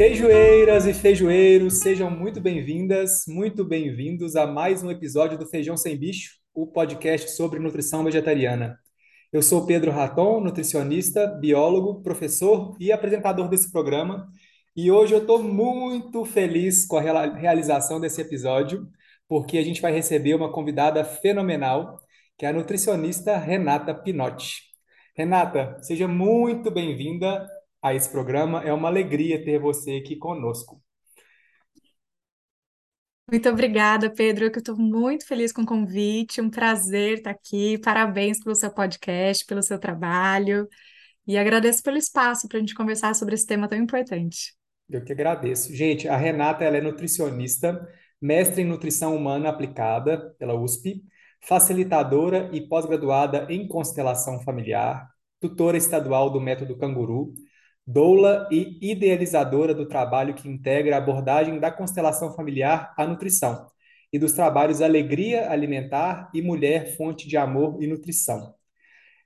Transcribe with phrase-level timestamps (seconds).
[0.00, 5.94] Feijoeiras e feijoeiros, sejam muito bem-vindas, muito bem-vindos a mais um episódio do Feijão Sem
[5.94, 8.78] Bicho, o podcast sobre nutrição vegetariana.
[9.30, 14.26] Eu sou Pedro Raton, nutricionista, biólogo, professor e apresentador desse programa,
[14.74, 18.88] e hoje eu estou muito feliz com a realização desse episódio,
[19.28, 22.00] porque a gente vai receber uma convidada fenomenal,
[22.38, 24.62] que é a nutricionista Renata Pinotti.
[25.14, 27.46] Renata, seja muito bem-vinda
[27.82, 28.62] a esse programa.
[28.62, 30.82] É uma alegria ter você aqui conosco.
[33.30, 34.46] Muito obrigada, Pedro.
[34.46, 36.40] Eu estou muito feliz com o convite.
[36.40, 37.78] Um prazer estar aqui.
[37.78, 40.68] Parabéns pelo seu podcast, pelo seu trabalho.
[41.26, 44.54] E agradeço pelo espaço para a gente conversar sobre esse tema tão importante.
[44.88, 45.72] Eu que agradeço.
[45.72, 47.88] Gente, a Renata ela é nutricionista,
[48.20, 51.04] mestre em nutrição humana aplicada pela USP,
[51.40, 55.08] facilitadora e pós-graduada em constelação familiar,
[55.38, 57.32] tutora estadual do método Canguru,
[57.86, 63.68] doula e idealizadora do trabalho que integra a abordagem da constelação familiar à nutrição
[64.12, 68.54] e dos trabalhos Alegria Alimentar e Mulher Fonte de Amor e Nutrição.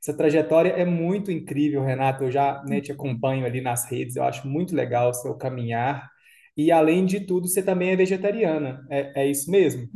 [0.02, 2.24] Essa trajetória é muito incrível, Renato.
[2.24, 6.11] Eu já né, te acompanho ali nas redes, eu acho muito legal o seu caminhar.
[6.55, 8.86] E, além de tudo, você também é vegetariana.
[8.91, 9.89] É, é isso mesmo?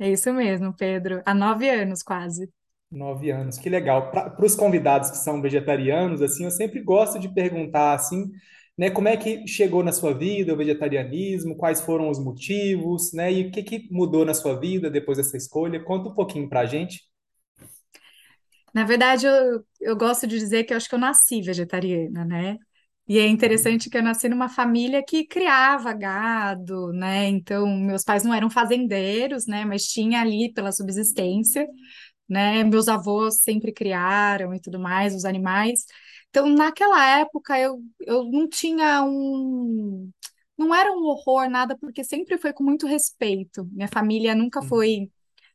[0.00, 1.22] É isso mesmo, Pedro.
[1.24, 2.50] Há nove anos, quase.
[2.90, 4.10] Nove anos, que legal.
[4.10, 8.30] Para os convidados que são vegetarianos, assim, eu sempre gosto de perguntar, assim,
[8.78, 13.32] né, como é que chegou na sua vida o vegetarianismo, quais foram os motivos, né,
[13.32, 15.82] e o que, que mudou na sua vida depois dessa escolha?
[15.82, 17.00] Conta um pouquinho para a gente.
[18.72, 22.56] Na verdade, eu, eu gosto de dizer que eu acho que eu nasci vegetariana, né?
[23.08, 27.28] E é interessante que eu nasci numa família que criava gado, né?
[27.28, 29.64] Então, meus pais não eram fazendeiros, né?
[29.64, 31.66] Mas tinha ali pela subsistência
[32.28, 32.64] né?
[32.64, 35.84] Meus avós sempre criaram e tudo mais, os animais.
[36.30, 40.10] Então, naquela época, eu, eu não tinha um.
[40.58, 43.64] Não era um horror, nada, porque sempre foi com muito respeito.
[43.72, 44.68] Minha família nunca Uhum.
[44.68, 45.10] foi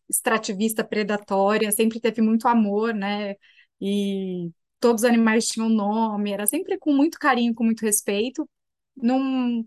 [0.10, 3.36] extrativista, predatória, sempre teve muito amor, né?
[3.82, 8.48] E todos os animais tinham nome, era sempre com muito carinho, com muito respeito,
[8.96, 9.66] num...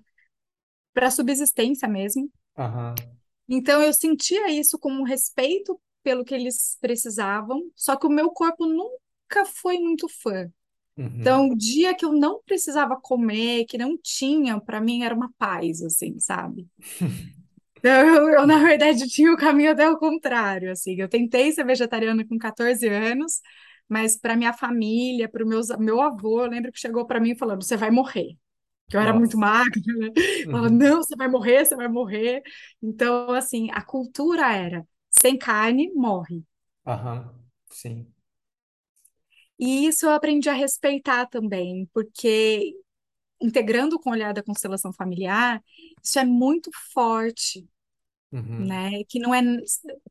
[0.94, 2.30] para subsistência mesmo.
[2.56, 2.94] Aham.
[3.48, 8.30] Então eu sentia isso como um respeito pelo que eles precisavam, só que o meu
[8.32, 10.50] corpo nunca foi muito fã.
[10.96, 11.44] Uhum.
[11.44, 15.32] Então, o dia que eu não precisava comer, que não tinha, para mim era uma
[15.38, 16.68] paz, assim, sabe?
[17.78, 20.94] Então, eu, eu, na verdade, tinha o caminho até o contrário, assim.
[20.98, 23.40] Eu tentei ser vegetariana com 14 anos,
[23.88, 25.48] mas para minha família, para o
[25.78, 28.36] meu avô, eu lembro que chegou para mim falando: você vai morrer.
[28.88, 29.38] Que eu era muito Nossa.
[29.38, 30.10] magra, né?
[30.50, 30.74] Falava, Uhum.
[30.74, 32.42] não, você vai morrer, você vai morrer.
[32.82, 34.86] Então, assim, a cultura era:
[35.24, 36.44] sem carne, morre.
[36.86, 37.44] Aham.
[37.70, 38.14] Sim.
[39.58, 42.74] E isso eu aprendi a respeitar também, porque
[43.40, 45.62] integrando com o olhar da constelação familiar,
[46.02, 47.66] isso é muito forte,
[48.32, 48.84] Uhum.
[48.90, 49.04] né?
[49.08, 49.42] Que não é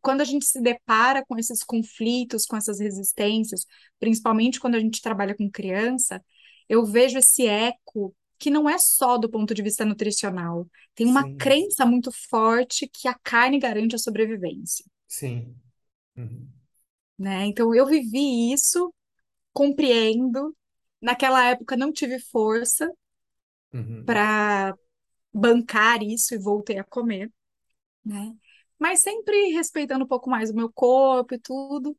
[0.01, 3.66] quando a gente se depara com esses conflitos, com essas resistências,
[4.00, 6.24] principalmente quando a gente trabalha com criança,
[6.69, 10.68] eu vejo esse eco que não é só do ponto de vista nutricional.
[10.95, 11.35] Tem uma Sim.
[11.38, 14.85] crença muito forte que a carne garante a sobrevivência,
[15.18, 15.62] Sim.
[16.18, 16.51] Uhum.
[17.18, 17.46] né?
[17.46, 18.94] Então eu vivi isso,
[19.53, 20.56] compreendo.
[21.01, 22.90] Naquela época não tive força
[23.74, 24.06] Uhum.
[24.06, 24.74] para
[25.34, 27.31] bancar isso e voltei a comer,
[28.06, 28.34] né?
[28.79, 31.97] Mas sempre respeitando um pouco mais o meu corpo e tudo.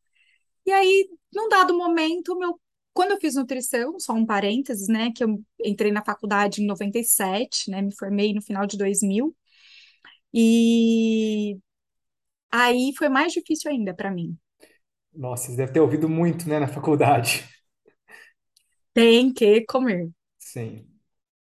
[0.67, 2.61] E aí, num dado momento, meu,
[2.95, 7.71] quando eu fiz nutrição, só um parênteses, né, que eu entrei na faculdade em 97,
[7.71, 9.37] né, me formei no final de 2000,
[10.35, 11.59] e
[12.62, 14.38] aí foi mais difícil ainda para mim.
[15.15, 17.44] Nossa, você deve ter ouvido muito, né, na faculdade.
[18.92, 21.00] Tem que comer, Sim.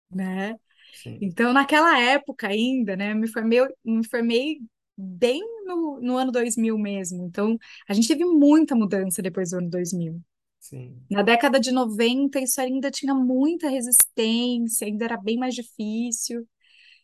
[0.10, 0.56] né?
[0.92, 1.22] Sim.
[1.22, 4.60] Então, naquela época ainda, né, me formei, me formei
[4.98, 7.26] bem no, no ano 2000 mesmo.
[7.26, 7.58] Então,
[7.90, 10.22] a gente teve muita mudança depois do ano 2000.
[10.60, 11.10] Sim.
[11.12, 16.48] Na década de 90, isso ainda tinha muita resistência, ainda era bem mais difícil.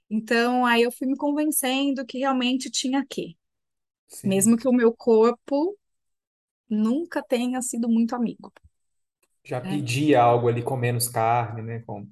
[0.10, 3.37] Então, aí eu fui me convencendo que realmente tinha que,
[4.08, 4.34] Sim.
[4.34, 5.78] mesmo que o meu corpo
[6.70, 8.54] nunca tenha sido muito amigo,
[9.44, 9.82] Já né?
[9.82, 11.80] pedia algo ali com menos carne, né?
[11.80, 12.08] Com...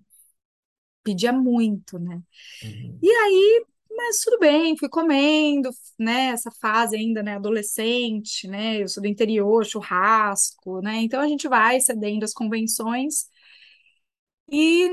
[1.03, 2.21] Pedia muito, né?
[2.61, 3.03] Uhum.
[3.03, 5.69] E aí, mas tudo bem, fui comendo,
[5.99, 6.27] né?
[6.29, 7.35] Essa fase ainda, né?
[7.35, 8.81] Adolescente, né?
[8.83, 10.97] Eu sou do interior, churrasco, né?
[11.03, 13.27] Então a gente vai cedendo às convenções
[14.51, 14.89] e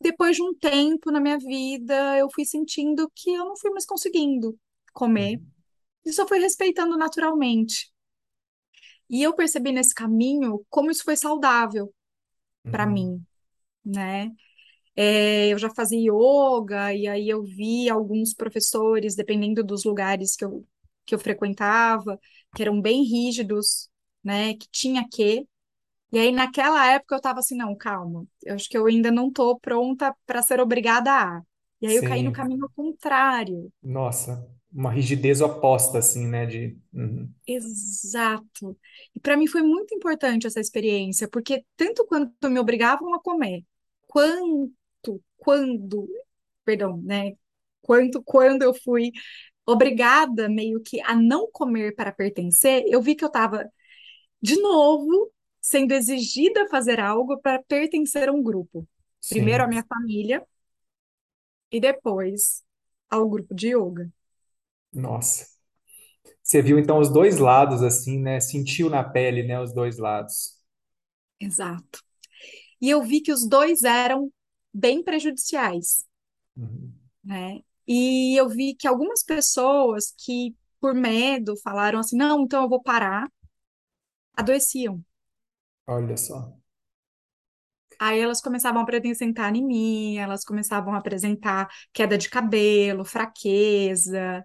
[0.00, 3.86] depois de um tempo na minha vida, eu fui sentindo que eu não fui mais
[3.86, 4.58] conseguindo
[4.92, 5.52] comer Uhum.
[6.06, 7.92] E só fui respeitando naturalmente.
[9.08, 11.92] E eu percebi nesse caminho como isso foi saudável
[12.70, 12.86] para Uhum.
[12.86, 13.24] mim,
[13.84, 14.32] né?
[14.96, 20.44] É, eu já fazia yoga, e aí eu vi alguns professores, dependendo dos lugares que
[20.44, 20.66] eu,
[21.06, 22.20] que eu frequentava,
[22.54, 23.90] que eram bem rígidos,
[24.24, 24.54] né?
[24.56, 25.46] Que tinha que.
[26.12, 29.30] E aí, naquela época, eu tava assim, não, calma, eu acho que eu ainda não
[29.32, 31.42] tô pronta para ser obrigada a.
[31.82, 32.32] E aí eu caí no Sim.
[32.32, 33.72] caminho contrário.
[33.82, 36.44] Nossa, uma rigidez oposta, assim, né?
[36.44, 37.32] De, uhum.
[37.46, 38.78] Exato.
[39.14, 43.64] E para mim foi muito importante essa experiência, porque tanto quanto me obrigavam a comer,
[44.06, 46.06] quanto, quando,
[46.62, 47.32] perdão, né?
[47.80, 49.12] Quanto quando eu fui
[49.64, 53.70] obrigada meio que a não comer para pertencer, eu vi que eu estava
[54.42, 58.86] de novo sendo exigida a fazer algo para pertencer a um grupo.
[59.26, 59.70] Primeiro a Sim.
[59.70, 60.46] minha família
[61.72, 62.62] e depois
[63.08, 64.12] ao grupo de yoga.
[64.96, 65.46] Nossa.
[66.42, 68.40] Você viu então os dois lados, assim, né?
[68.40, 69.60] Sentiu na pele, né?
[69.60, 70.56] Os dois lados.
[71.40, 72.00] Exato.
[72.80, 74.32] E eu vi que os dois eram
[74.74, 76.06] bem prejudiciais,
[76.56, 76.94] Uhum.
[77.24, 77.60] né?
[77.86, 82.82] E eu vi que algumas pessoas que, por medo, falaram assim: não, então eu vou
[82.82, 83.28] parar,
[84.34, 85.04] adoeciam.
[85.86, 86.56] Olha só.
[87.98, 94.44] Aí elas começavam a apresentar anemia, elas começavam a apresentar queda de cabelo, fraqueza.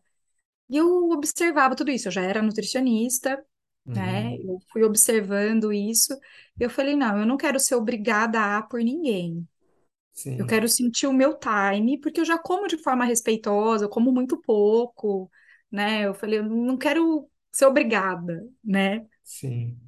[0.72, 2.10] E eu observava tudo isso.
[2.10, 3.44] Eu já era nutricionista,
[3.96, 4.26] né?
[4.26, 4.40] Uhum.
[4.40, 6.14] Eu fui observando isso.
[6.60, 9.48] E eu falei: não, eu não quero ser obrigada a por ninguém.
[10.38, 13.90] Eu Sim, quero sentir o meu time, porque eu já como de forma respeitosa, eu
[13.90, 15.30] como muito pouco,
[15.72, 16.04] né?
[16.08, 19.06] Eu falei: eu não quero ser obrigada, né?
[19.24, 19.80] sim.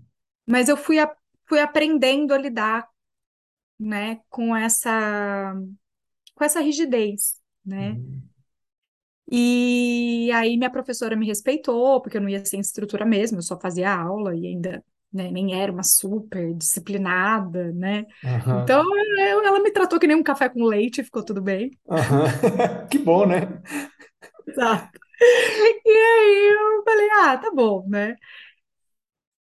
[0.47, 1.15] Mas eu fui, a-
[1.47, 2.87] fui aprendendo a lidar,
[3.79, 5.53] né, com essa,
[6.35, 7.41] com essa rigidez.
[7.65, 8.01] Né?
[8.01, 8.29] Uhum.
[9.33, 13.59] E aí minha professora me respeitou, porque eu não ia sem estrutura mesmo, eu só
[13.59, 18.05] fazia aula e ainda, né, nem era uma super disciplinada, né?
[18.51, 18.91] Então Aham.
[19.29, 21.71] eu- ela me tratou que nem um café com leite, ficou tudo bem.
[21.89, 22.27] Aham.
[22.89, 23.47] Que bom, né?
[24.47, 24.99] Exato.
[25.85, 28.15] E aí eu falei, ah, tá bom, né?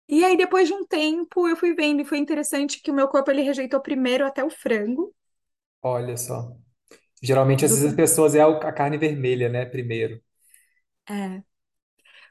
[0.09, 3.09] E aí depois de um tempo eu fui vendo e foi interessante que o meu
[3.09, 5.13] corpo ele rejeitou primeiro até o frango.
[5.81, 6.57] Olha só.
[7.23, 9.65] Geralmente, às Do vezes, as pessoas é a carne vermelha, né?
[9.67, 10.21] Primeiro.
[11.09, 11.43] é,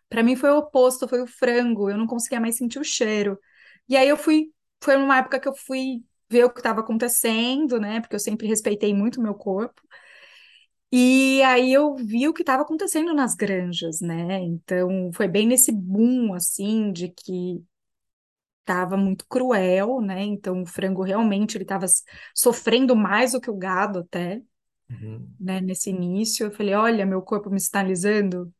[0.10, 1.90] para mim foi o oposto, foi o frango.
[1.90, 3.40] Eu não conseguia mais sentir o cheiro.
[3.90, 4.54] E aí eu fui,
[4.84, 8.02] foi uma época que eu fui ver o que estava acontecendo, né?
[8.02, 9.82] Porque eu sempre respeitei muito o meu corpo.
[10.94, 14.40] E aí eu vi o que estava acontecendo nas granjas, né?
[14.42, 17.64] Então foi bem nesse boom assim de que
[18.62, 20.24] estava muito cruel, né?
[20.24, 21.86] Então o frango realmente ele estava
[22.36, 24.42] sofrendo mais do que o gado até,
[24.92, 25.38] Uhum.
[25.40, 25.62] né?
[25.62, 28.54] Nesse início eu falei, olha, meu corpo me sinalizando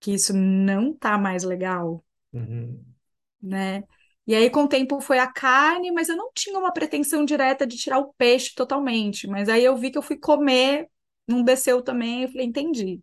[0.00, 2.94] que isso não tá mais legal, Uhum.
[3.42, 3.84] né?
[4.26, 7.66] E aí com o tempo foi a carne, mas eu não tinha uma pretensão direta
[7.66, 10.88] de tirar o peixe totalmente, mas aí eu vi que eu fui comer,
[11.26, 13.02] não desceu também, eu falei, entendi.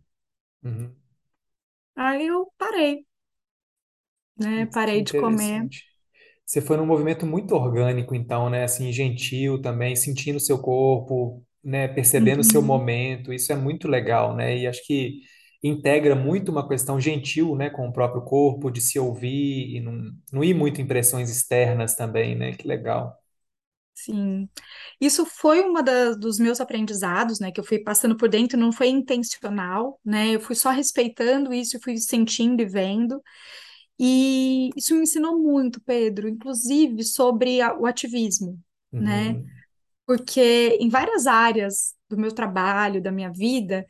[0.62, 0.96] Uhum.
[1.96, 3.06] Aí eu parei,
[4.36, 4.66] né?
[4.66, 5.68] Que Parei de comer.
[6.46, 8.64] Você foi num movimento muito orgânico, então, né?
[8.64, 11.88] Assim, gentil também, sentindo o seu corpo, né?
[11.88, 12.62] Percebendo o seu Uhum.
[12.62, 13.32] momento.
[13.32, 14.56] Isso é muito legal, né?
[14.58, 15.20] E acho que
[15.62, 17.70] integra muito uma questão gentil, né?
[17.70, 21.94] Com o próprio corpo, de se ouvir e não, não ir muito em pressões externas
[21.96, 22.52] também, né?
[22.52, 23.16] Que legal.
[23.94, 24.48] Sim,
[25.00, 28.70] isso foi uma das, dos meus aprendizados, né, que eu fui passando por dentro, não
[28.70, 33.20] foi intencional, né, eu fui só respeitando isso, fui sentindo e vendo,
[33.98, 38.60] e isso me ensinou muito, Pedro, inclusive sobre a- o ativismo,
[38.98, 39.57] né, Uhum.
[40.08, 43.86] Porque em várias áreas do meu trabalho, da minha vida,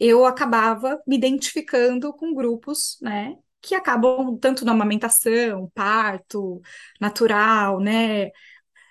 [0.00, 6.60] eu acabava me identificando com grupos, né, que acabam tanto na amamentação, parto,
[7.00, 8.30] natural, né,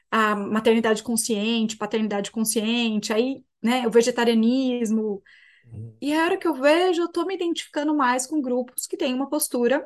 [0.10, 5.22] a maternidade consciente, paternidade consciente, aí, né, o vegetarianismo.
[5.66, 5.98] Uhum.
[6.00, 9.14] E a hora que eu vejo, eu tô me identificando mais com grupos que têm
[9.14, 9.86] uma postura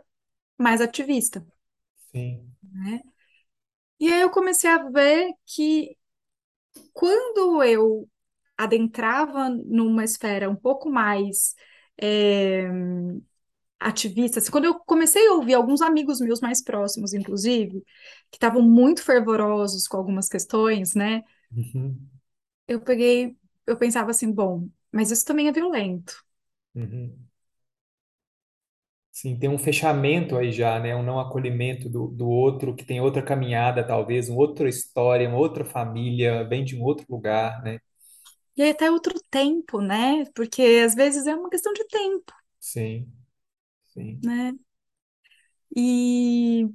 [0.56, 1.44] mais ativista,
[2.12, 2.48] Sim.
[2.72, 3.02] né?
[4.00, 5.98] E aí eu comecei a ver que
[6.94, 8.10] quando eu
[8.58, 11.56] adentrava numa esfera um pouco mais
[12.02, 12.68] é,
[13.80, 17.82] ativista, assim, quando eu comecei a ouvir alguns amigos meus mais próximos, inclusive,
[18.32, 21.24] que estavam muito fervorosos com algumas questões, né?
[21.56, 22.10] Uhum.
[22.68, 26.24] eu peguei, eu pensava assim, bom, mas isso também é violento.
[26.76, 27.28] Uhum.
[29.14, 30.94] Sim, tem um fechamento aí já, né?
[30.96, 35.38] Um não acolhimento do, do outro, que tem outra caminhada, talvez, uma outra história, uma
[35.38, 37.80] outra família, vem de um outro lugar, né?
[38.58, 40.26] E aí até outro tempo, né?
[40.36, 43.12] Porque às vezes é uma questão de tempo, Sim,
[43.88, 44.24] sim.
[44.24, 44.54] né?
[45.76, 46.68] E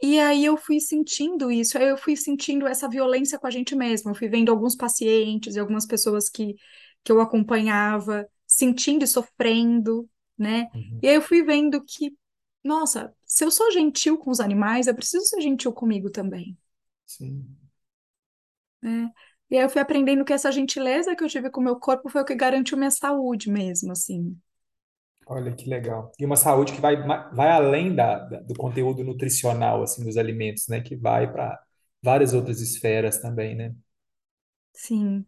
[0.00, 3.74] E aí eu fui sentindo isso, aí eu fui sentindo essa violência com a gente
[3.74, 4.10] mesma.
[4.12, 6.54] Eu fui vendo alguns pacientes e algumas pessoas que,
[7.02, 10.70] que eu acompanhava sentindo e sofrendo, né?
[10.74, 11.02] Uhum.
[11.02, 12.16] E aí eu fui vendo que,
[12.64, 16.56] nossa, se eu sou gentil com os animais, eu preciso ser gentil comigo também,
[17.06, 17.56] Sim.
[18.82, 19.10] né?
[19.50, 22.08] E aí eu fui aprendendo que essa gentileza que eu tive com o meu corpo
[22.10, 24.38] foi o que garantiu minha saúde mesmo, assim.
[25.26, 26.10] Olha que legal.
[26.18, 26.96] E uma saúde que vai,
[27.34, 30.80] vai além da, da- do conteúdo nutricional, assim, dos alimentos, né?
[30.80, 31.58] Que vai para
[32.02, 33.74] várias outras esferas também, né?
[34.74, 35.26] Sim.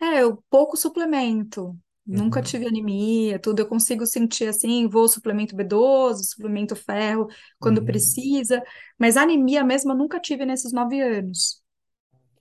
[0.00, 1.78] É, eu pouco suplemento.
[2.06, 2.42] Nunca Uhum.
[2.42, 3.60] tive anemia, tudo.
[3.60, 7.84] Eu consigo sentir assim, vou suplemento B12, suplemento ferro quando Uhum.
[7.84, 8.62] precisa,
[8.98, 11.62] mas anemia mesmo eu nunca tive nesses nove anos.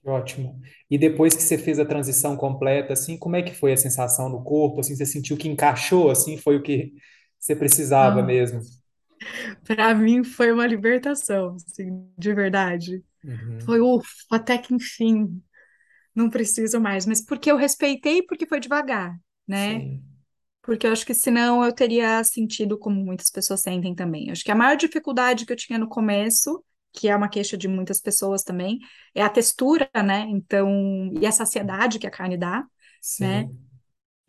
[0.05, 0.59] Ótimo.
[0.89, 4.27] E depois que você fez a transição completa, assim, como é que foi a sensação
[4.29, 4.81] no corpo?
[4.81, 6.93] Assim, você sentiu que encaixou, assim, foi o que
[7.39, 8.59] você precisava Ah, mesmo?
[9.63, 13.03] para mim foi uma libertação, assim, de verdade.
[13.65, 13.81] Foi, Uhum.
[13.81, 15.41] ufa, até que enfim,
[16.15, 17.05] não preciso mais.
[17.05, 19.17] Mas porque eu respeitei, porque foi devagar,
[19.47, 19.83] né?
[19.83, 20.03] Sim,
[20.61, 24.27] Porque eu acho que senão eu teria sentido como muitas pessoas sentem também.
[24.27, 27.57] Eu acho que a maior dificuldade que eu tinha no começo, que é uma queixa
[27.57, 28.79] de muitas pessoas também,
[29.15, 30.25] é a textura, né?
[30.29, 32.65] Então, e a saciedade que a carne dá,
[33.19, 33.49] né?
[33.49, 33.69] sim,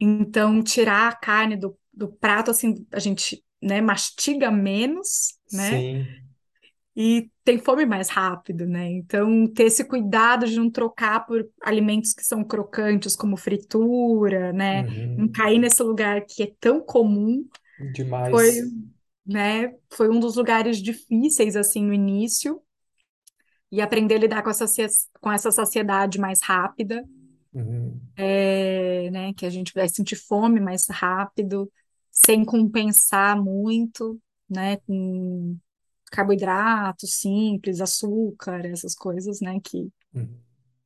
[0.01, 5.87] Então, tirar a carne do, do prato, assim, a gente, né, mastiga menos, né?
[5.87, 6.24] sim.
[6.97, 8.89] E tem fome mais rápido, né?
[8.91, 14.85] Então, ter esse cuidado de não trocar por alimentos que são crocantes, como fritura, né?
[15.17, 15.33] Não Uhum.
[15.33, 17.49] cair nesse lugar que é tão comum
[18.31, 18.73] foi, Demais.
[19.27, 22.63] né, foi um dos lugares difíceis, assim, no início,
[23.71, 24.65] e aprender a lidar com essa,
[25.21, 27.05] com essa saciedade mais rápida,
[27.55, 28.01] Uhum.
[28.17, 31.71] é, né, que a gente vai sentir fome mais rápido,
[32.11, 35.57] sem compensar muito, né, com
[36.15, 40.45] carboidrato simples, açúcar, essas coisas, né, que Uhum.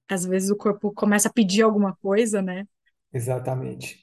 [0.09, 2.67] às vezes o corpo começa a pedir alguma coisa, né?
[3.13, 3.99] Exatamente.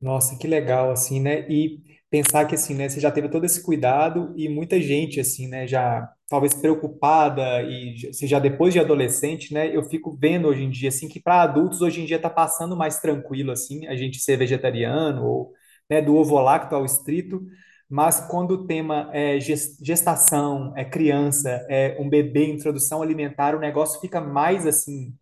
[0.00, 1.48] Nossa, que legal, assim, né?
[1.50, 5.48] E pensar que, assim, né, você já teve todo esse cuidado e muita gente, assim,
[5.48, 10.62] né, já talvez preocupada e se já depois de adolescente, né, eu fico vendo hoje
[10.64, 13.96] em dia, assim, que para adultos hoje em dia tá passando mais tranquilo, assim, a
[13.96, 15.52] gente ser vegetariano ou,
[15.90, 17.42] né, do ovo lacto ao estrito,
[17.92, 23.60] mas quando o tema é ges- gestação, é criança, é um bebê, introdução alimentar, o
[23.60, 25.14] negócio fica mais, assim,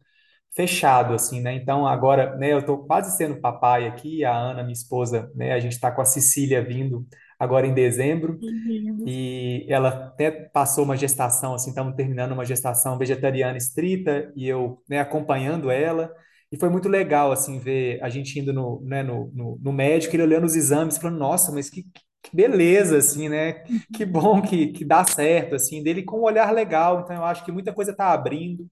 [0.55, 1.55] fechado, assim, né?
[1.55, 5.61] Então, agora, né, eu tô quase sendo papai aqui, a Ana, minha esposa, né, a
[5.61, 7.07] gente está com a Cecília vindo
[7.39, 9.07] agora em dezembro, Lindo.
[9.07, 14.83] e ela até passou uma gestação, assim, estamos terminando uma gestação vegetariana estrita, e eu,
[14.89, 16.15] né, acompanhando ela,
[16.53, 20.15] e foi muito legal, assim, ver a gente indo no, né, no, no, no médico,
[20.17, 21.85] ele olhando os exames, falando, nossa, mas que,
[22.23, 23.65] que beleza, assim, né?
[23.95, 27.45] Que bom que, que dá certo, assim, dele com um olhar legal, então eu acho
[27.45, 28.69] que muita coisa está abrindo,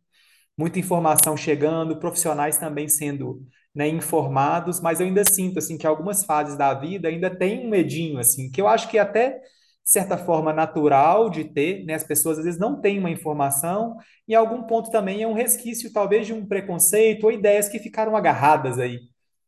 [0.57, 3.43] muita informação chegando, profissionais também sendo,
[3.75, 7.71] né, informados, mas eu ainda sinto assim que algumas fases da vida ainda tem um
[7.71, 9.41] medinho assim, que eu acho que é até
[9.85, 11.95] certa forma natural de ter, né?
[11.95, 15.93] As pessoas às vezes não têm uma informação, e algum ponto também é um resquício
[15.93, 19.01] talvez de um preconceito ou ideias que ficaram agarradas aí,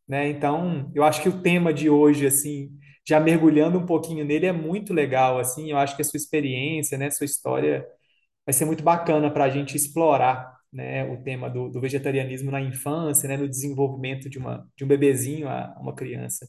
[0.09, 0.29] né?
[0.29, 2.71] Então, eu acho que o tema de hoje assim,
[3.07, 6.99] já mergulhando um pouquinho nele é muito legal assim, eu acho que a sua experiência,
[6.99, 7.87] né, sua história
[8.47, 12.61] vai ser muito bacana para a gente explorar, né, o tema do, do vegetarianismo na
[12.63, 16.49] infância, né, no desenvolvimento de uma de um bebezinho a uma criança.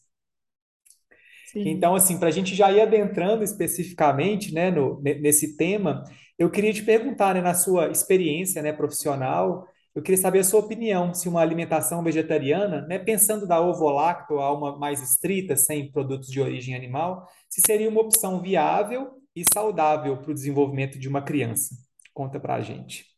[1.43, 1.83] Sim.
[1.83, 6.03] Então, assim, para a gente já ir adentrando especificamente, né, no, ne- nesse tema,
[6.37, 10.61] eu queria te perguntar, né, na sua experiência, né, profissional, eu queria saber a sua
[10.61, 16.29] opinião, se uma alimentação vegetariana, né, pensando da ovo-lacto a uma mais estrita, sem produtos
[16.29, 21.21] de origem animal, se seria uma opção viável e saudável para o desenvolvimento de uma
[21.21, 21.75] criança.
[22.13, 23.11] Conta para a gente.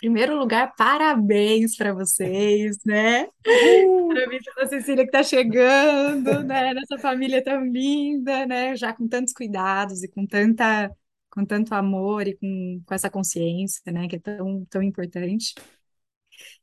[0.00, 3.28] Primeiro lugar, parabéns para vocês, né?
[3.46, 4.08] Uhul!
[4.54, 6.72] Para a Cecília que está chegando, né?
[6.72, 8.74] Nessa família tão linda, né?
[8.74, 10.90] Já com tantos cuidados e com tanta,
[11.30, 14.08] com tanto amor e com, com essa consciência, né?
[14.08, 15.52] Que é tão, tão importante.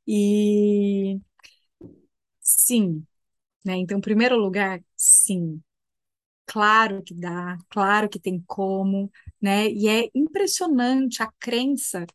[0.07, 1.19] E
[2.41, 3.05] sim,
[3.65, 3.77] né?
[3.77, 5.61] Então, em primeiro lugar, sim.
[6.47, 9.11] Claro que dá, claro que tem como,
[9.41, 9.69] né?
[9.69, 12.05] E é impressionante a crença,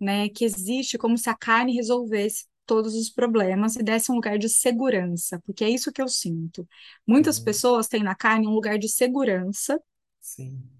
[0.00, 4.38] né, que existe como se a carne resolvesse todos os problemas e desse um lugar
[4.38, 6.68] de segurança, porque é isso que eu sinto.
[7.06, 7.40] Muitas Uhum.
[7.40, 9.80] pessoas têm na carne um lugar de segurança,
[10.20, 10.70] Sim.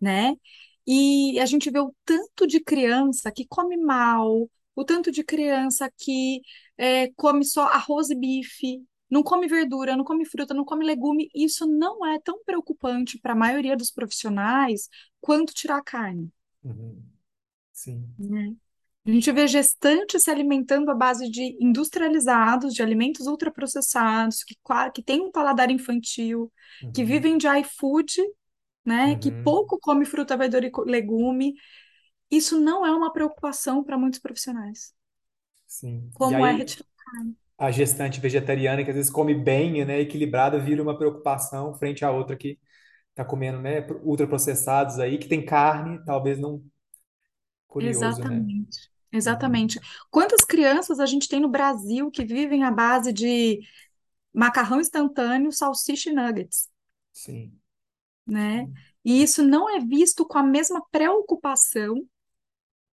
[0.00, 0.34] né?
[0.86, 5.90] E a gente vê o tanto de criança que come mal, o tanto de criança
[5.98, 6.40] que
[6.78, 11.28] é, come só arroz e bife, não come verdura, não come fruta, não come legume.
[11.34, 14.88] Isso não é tão preocupante para a maioria dos profissionais
[15.20, 16.30] quanto tirar a carne.
[16.64, 17.02] Uhum.
[17.72, 18.54] sim, né?
[19.06, 24.54] A gente vê gestantes se alimentando à base de industrializados, de alimentos ultraprocessados, que,
[24.94, 26.52] que têm um paladar infantil,
[26.94, 28.22] que uhum, vivem de iFood,
[28.84, 29.16] né?
[29.16, 31.54] Que uhum, pouco come fruta, verdura e legume.
[32.30, 34.94] Isso não é uma preocupação para muitos profissionais.
[35.66, 36.10] sim.
[36.12, 36.86] Como é aí, retirar?
[37.58, 42.10] a gestante vegetariana, que às vezes come bem, né, equilibrada, vira uma preocupação frente à
[42.10, 42.58] outra que
[43.10, 46.62] está comendo, né, ultraprocessados aí, que tem carne, talvez não
[47.66, 48.44] curioso, né?
[48.44, 48.90] Exatamente.
[49.26, 49.80] Uhum, Exatamente.
[50.10, 53.60] Quantas crianças a gente tem no Brasil que vivem à base de
[54.34, 56.68] macarrão instantâneo, salsicha e nuggets,
[57.12, 57.60] sim,
[58.26, 58.66] né?
[58.66, 62.06] sim, E isso não é visto com a mesma preocupação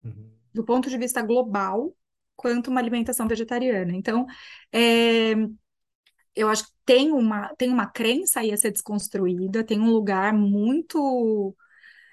[0.05, 1.95] uhum, do ponto de vista global
[2.37, 3.93] quanto uma alimentação vegetariana.
[3.95, 4.27] Então,
[4.73, 5.35] é,
[6.35, 10.33] eu acho que tem uma, tem uma crença aí a ser desconstruída, tem um lugar
[10.33, 11.55] muito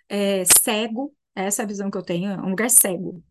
[0.10, 3.24] é, cego, essa é a visão que eu tenho, é um lugar cego.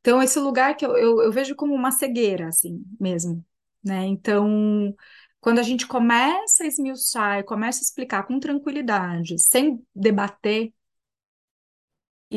[0.00, 3.44] Então, esse lugar que eu, eu, eu vejo como uma cegueira, assim, mesmo,
[3.84, 4.04] né?
[4.06, 4.94] Então,
[5.40, 10.72] quando a gente começa a esmiuçar, começa a explicar com tranquilidade, sem debater,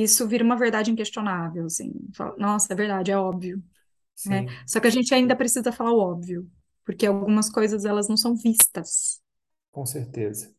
[0.04, 1.94] isso vira uma verdade inquestionável, assim.
[2.16, 3.64] Fala, Nossa, é verdade, é óbvio,
[4.26, 4.46] né?
[4.68, 6.50] Só que a gente ainda precisa falar o óbvio,
[6.86, 9.22] porque algumas coisas elas não são vistas,
[9.72, 10.56] com certeza.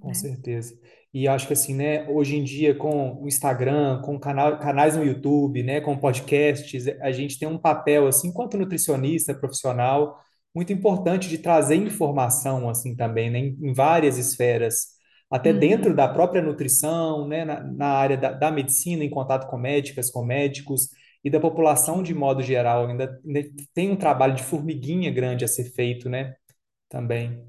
[0.00, 0.14] Com né?
[0.14, 0.78] certeza.
[1.12, 5.04] E acho que assim, né, hoje em dia com o Instagram, com canal, canais no
[5.04, 10.18] YouTube, né, com podcasts, a gente tem um papel assim, enquanto nutricionista profissional,
[10.54, 14.97] muito importante de trazer informação assim também, né, em várias esferas,
[15.30, 19.48] até dentro Uhum, da própria nutrição, né, na, na área da, da medicina, em contato
[19.48, 20.88] com médicas, com médicos
[21.24, 23.42] e da população de modo geral, ainda, ainda
[23.74, 26.34] tem um trabalho de formiguinha grande a ser feito, né,
[26.88, 27.44] também.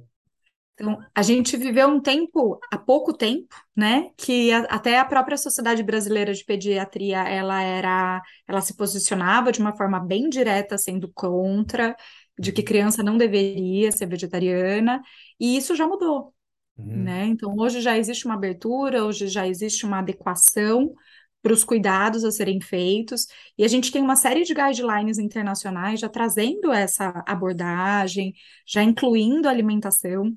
[0.74, 5.36] Então, a gente viveu um tempo, há pouco tempo, né, que a- até a própria
[5.38, 11.12] Sociedade Brasileira de Pediatria, ela era, ela se posicionava de uma forma bem direta, sendo
[11.14, 11.96] contra,
[12.40, 12.64] de que Uhum.
[12.64, 15.02] criança não deveria ser vegetariana,
[15.40, 16.34] e isso já mudou,
[16.80, 17.04] Uhum.
[17.04, 17.26] né?
[17.26, 20.94] Então, hoje já existe uma abertura, hoje já existe uma adequação
[21.42, 26.00] para os cuidados a serem feitos, e a gente tem uma série de guidelines internacionais
[26.00, 28.34] já trazendo essa abordagem,
[28.68, 30.36] já incluindo a alimentação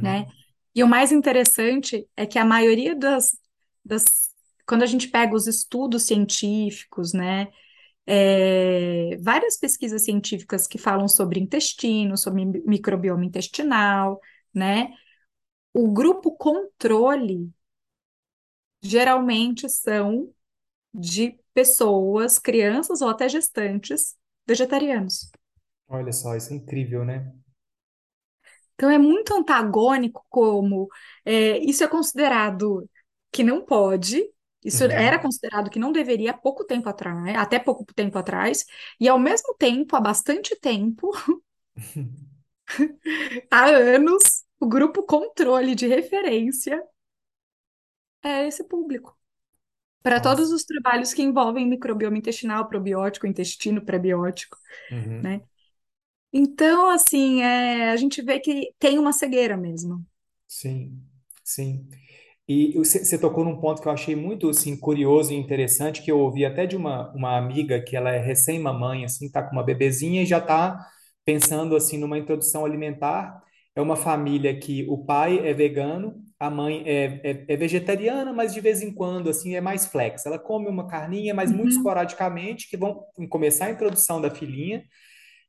[0.00, 0.20] né?
[0.20, 0.26] Uhum.
[0.74, 3.36] E o mais interessante é que a maioria das,
[3.84, 4.30] das
[4.66, 7.48] quando a gente pega os estudos científicos, né,
[8.06, 14.20] é, várias pesquisas científicas que falam sobre intestino, sobre mi- microbioma intestinal,
[14.54, 14.90] né,
[15.74, 17.52] o grupo controle
[18.82, 20.32] geralmente são
[20.94, 25.30] de pessoas, crianças ou até gestantes vegetarianos.
[25.88, 27.32] Olha só, isso é incrível, né?
[28.74, 30.88] Então é muito antagônico como
[31.24, 32.88] é, isso é considerado
[33.30, 34.28] que não pode,
[34.64, 35.20] isso era Uhum.
[35.20, 38.64] considerado que não deveria há pouco tempo atrás, até pouco tempo atrás,
[39.00, 41.10] e ao mesmo tempo, há bastante tempo,
[43.50, 46.82] há anos, o grupo controle de referência
[48.22, 49.16] é esse público.
[50.02, 54.58] Para todos os trabalhos que envolvem microbioma intestinal, probiótico, intestino prebiótico,
[54.90, 55.22] Uhum.
[55.22, 55.42] né?
[56.32, 60.04] Então, assim, é, a gente vê que tem uma cegueira mesmo.
[60.46, 61.00] Sim,
[61.44, 61.88] sim.
[62.48, 66.18] E você tocou num ponto que eu achei muito assim, curioso e interessante, que eu
[66.20, 70.22] ouvi até de uma, uma amiga que ela é recém-mamãe, assim, tá com uma bebezinha
[70.22, 70.78] e já tá
[71.24, 73.42] pensando assim numa introdução alimentar.
[73.74, 78.52] É uma família que o pai é vegano, a mãe é, é, é vegetariana, mas
[78.52, 80.26] de vez em quando assim é mais flex.
[80.26, 84.84] Ela come uma carninha, mas muito Uhum, esporadicamente, que vão começar a introdução da filhinha.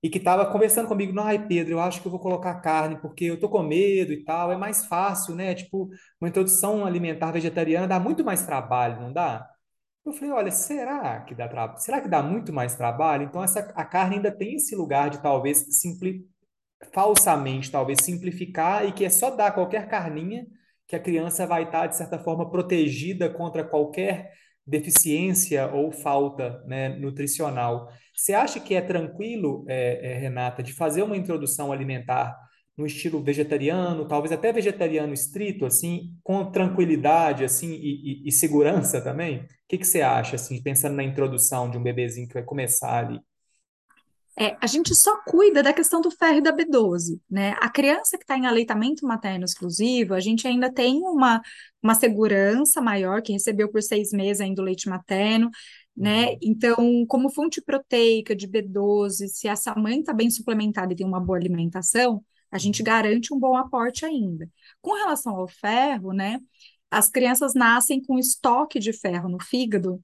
[0.03, 2.97] e que estava conversando comigo, não, ai Pedro, eu acho que eu vou colocar carne
[3.01, 5.55] porque eu tô com medo e tal, é mais fácil, né?
[5.55, 5.89] Tipo,
[6.21, 9.47] uma introdução alimentar vegetariana dá muito mais trabalho, não dá?
[10.05, 11.79] Eu falei, olha, será que dá trabalho?
[11.81, 13.23] Será que dá muito mais trabalho?
[13.25, 16.25] Então essa a carne ainda tem esse lugar de talvez simpli
[16.91, 20.45] falsamente, talvez simplificar e que é só dar qualquer carninha
[20.87, 24.31] que a criança vai estar de certa forma protegida contra qualquer
[24.65, 27.89] deficiência ou falta, né, nutricional.
[28.15, 32.37] Você acha que é tranquilo, é, é, Renata, de fazer uma introdução alimentar
[32.77, 38.99] no estilo vegetariano, talvez até vegetariano estrito, assim, com tranquilidade, assim, e, e, e segurança
[39.01, 39.41] também?
[39.41, 43.05] O que que você acha, assim, pensando na introdução de um bebezinho que vai começar
[43.05, 43.19] ali?
[44.39, 47.55] É, a gente só cuida da questão do ferro e da B12, né?
[47.61, 51.41] A criança que está em aleitamento materno exclusivo, a gente ainda tem uma,
[51.81, 55.51] uma segurança maior, que recebeu por seis meses ainda o leite materno,
[55.95, 56.31] né?
[56.31, 61.05] Uhum, Então, como fonte proteica de B12, se essa mãe está bem suplementada e tem
[61.05, 64.49] uma boa alimentação, a gente uhum, garante um bom aporte ainda.
[64.81, 66.39] Com relação ao ferro, né?
[66.93, 69.99] as crianças nascem com estoque de ferro no fígado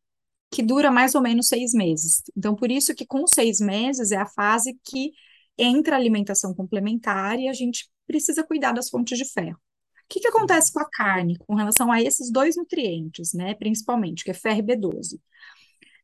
[0.52, 2.24] que dura mais ou menos seis meses.
[2.36, 5.12] Então, por isso que com seis meses é a fase que
[5.58, 9.58] entra a alimentação complementar e a gente precisa cuidar das fontes de ferro.
[9.58, 13.54] O que, que acontece com a carne com relação a esses dois nutrientes, né?
[13.54, 15.20] Principalmente, que é ferro e B12?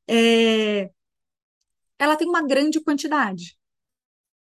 [0.08, 0.92] É...
[1.98, 3.58] Ela tem uma grande quantidade,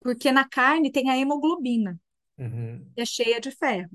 [0.02, 2.00] porque na carne tem a hemoglobina,
[2.38, 2.86] Uhum.
[2.96, 3.92] que é cheia de ferro.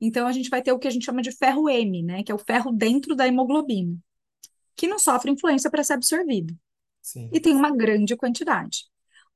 [0.00, 2.22] Então, a gente vai ter o que a gente chama de ferro M, né?
[2.22, 3.96] Que é o ferro dentro da hemoglobina,
[4.78, 6.54] que não sofre influência para ser absorvido.
[6.54, 6.56] E
[7.06, 7.30] Sim.
[7.42, 8.84] tem uma grande quantidade.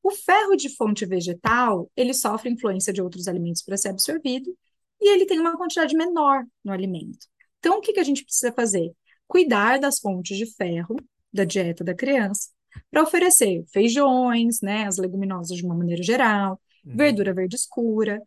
[0.01, 4.57] O ferro de fonte vegetal, ele sofre influência de outros alimentos para ser absorvido
[5.01, 7.27] e ele tem uma quantidade menor no alimento.
[7.59, 8.93] Então, o que que a gente precisa fazer?
[9.27, 10.97] Cuidar das fontes de ferro
[11.33, 12.51] da dieta da criança
[12.91, 16.97] para oferecer feijões, né, as leguminosas de uma maneira geral, Uhum.
[16.97, 18.21] verdura verde escura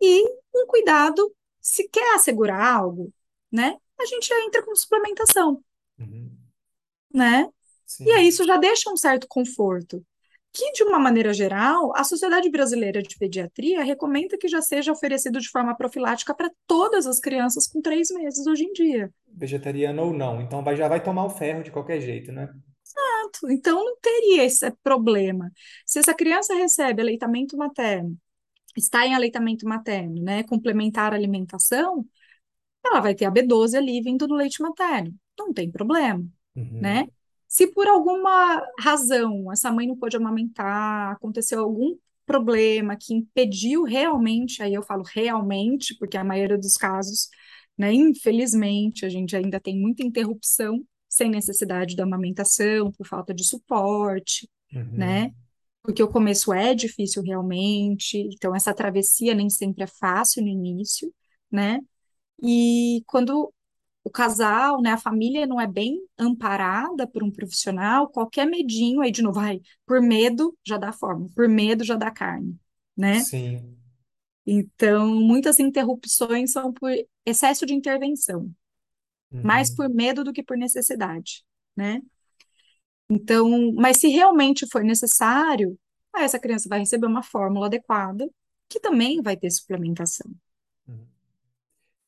[0.00, 3.12] e um cuidado, se quer assegurar algo,
[3.52, 5.62] né, a gente entra com suplementação,
[5.98, 6.39] Uhum.
[7.12, 7.48] Né?
[8.00, 8.28] E aí Sim.
[8.28, 10.04] isso já deixa um certo conforto.
[10.52, 15.38] Que, de uma maneira geral, a Sociedade Brasileira de Pediatria recomenda que já seja oferecido
[15.38, 19.12] de forma profilática para todas as crianças com três meses hoje em dia.
[19.28, 20.40] Vegetariano ou não.
[20.40, 22.52] Então vai, já vai tomar o ferro de qualquer jeito, né?
[22.92, 23.52] Pronto.
[23.52, 25.52] Então não teria esse problema.
[25.86, 28.16] Se essa criança recebe aleitamento materno,
[28.76, 32.04] está em aleitamento materno, né, complementar a alimentação,
[32.84, 35.14] ela vai ter a B12 ali vindo do leite materno.
[35.38, 36.24] Não tem problema.
[36.54, 37.02] Né?
[37.02, 37.08] Uhum.
[37.48, 44.62] Se por alguma razão essa mãe não pôde amamentar, aconteceu algum problema que impediu realmente,
[44.62, 47.28] aí eu falo realmente, porque a maioria dos casos,
[47.76, 53.44] né, infelizmente, a gente ainda tem muita interrupção sem necessidade da amamentação, por falta de
[53.44, 54.48] suporte,
[54.92, 55.24] né?
[55.24, 55.34] Uhum.
[55.82, 61.12] Porque o começo é difícil realmente, então essa travessia nem sempre é fácil no início,
[61.50, 61.80] né?
[62.40, 63.52] E quando
[64.04, 69.10] o casal, né, a família não é bem amparada por um profissional, qualquer medinho aí
[69.12, 72.58] de novo, vai, por medo já dá forma, por medo já dá carne,
[72.96, 73.26] né?
[73.26, 73.76] Sim.
[74.46, 76.90] Então, muitas interrupções são por
[77.26, 78.50] excesso de intervenção,
[79.42, 79.74] mais Uhum.
[79.74, 81.44] por medo do que por necessidade,
[81.76, 82.02] né?
[83.08, 85.78] Então, mas se realmente for necessário,
[86.14, 88.28] aí essa criança vai receber uma fórmula adequada,
[88.68, 90.30] que também vai ter suplementação.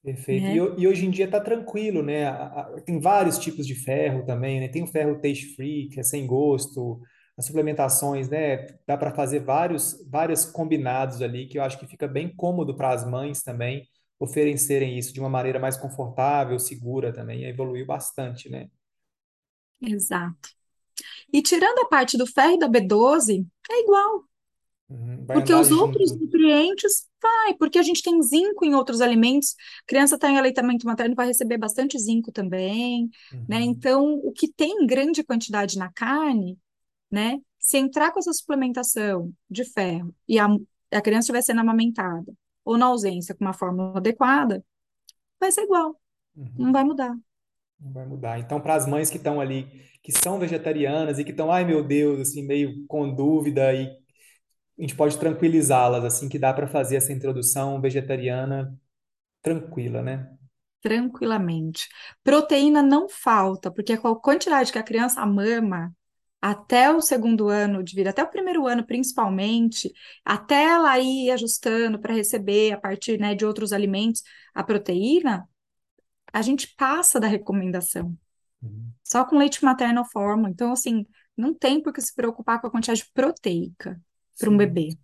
[0.03, 0.51] Perfeito.
[0.51, 0.61] E, né?
[0.61, 2.27] ho- e hoje em dia tá tranquilo, né?
[2.27, 4.69] A- a- tem vários tipos de ferro também, né?
[4.69, 7.01] Tem o ferro taste free, que é sem gosto,
[7.38, 8.67] as suplementações, né?
[8.87, 12.91] Dá para fazer vários, vários combinados ali, que eu acho que fica bem cômodo para
[12.93, 13.87] as mães também
[14.19, 17.45] oferecerem isso de uma maneira mais confortável, segura também.
[17.45, 18.69] Evoluiu bastante, né?
[19.81, 20.49] Exato.
[21.33, 24.25] E tirando a parte do ferro e da B12, é igual.
[24.88, 25.25] Uhum.
[25.27, 26.19] Vai Porque andar os outros junto.
[26.19, 29.55] nutrientes, vai, porque a gente tem zinco em outros alimentos.
[29.87, 33.11] Criança está em aleitamento materno, vai receber bastante zinco também,
[33.49, 33.59] né?
[33.59, 33.63] Uhum.
[33.63, 36.59] Então, o que tem em grande quantidade na carne,
[37.11, 37.41] né?
[37.59, 40.47] Se entrar com essa suplementação de ferro e a,
[40.93, 42.33] a criança estiver sendo amamentada,
[42.65, 44.65] ou na ausência com uma fórmula adequada,
[45.41, 46.01] vai ser igual,
[46.57, 46.73] não Uhum.
[46.73, 47.15] vai mudar.
[47.81, 48.39] Não vai mudar.
[48.39, 49.67] Então, para as mães que estão ali,
[50.03, 53.91] que são vegetarianas e que estão, ai meu Deus, assim, meio com dúvida, e
[54.79, 58.77] a gente pode tranquilizá-las, assim, que dá para fazer essa introdução vegetariana
[59.43, 60.31] tranquila, né?
[60.81, 61.89] Tranquilamente.
[62.25, 65.95] Proteína não falta, porque com a quantidade que a criança mama
[66.41, 69.93] até o segundo ano de vida, até o primeiro ano principalmente,
[70.25, 75.49] até ela ir ajustando para receber a partir, né, de outros alimentos a proteína,
[76.33, 78.17] a gente passa da recomendação.
[78.61, 78.91] Uhum.
[79.05, 80.51] Só com leite materno ou fórmula.
[80.51, 81.07] Então, assim,
[81.37, 84.01] não tem por que se preocupar com a quantidade proteica
[84.38, 84.97] para um Sim, bebê,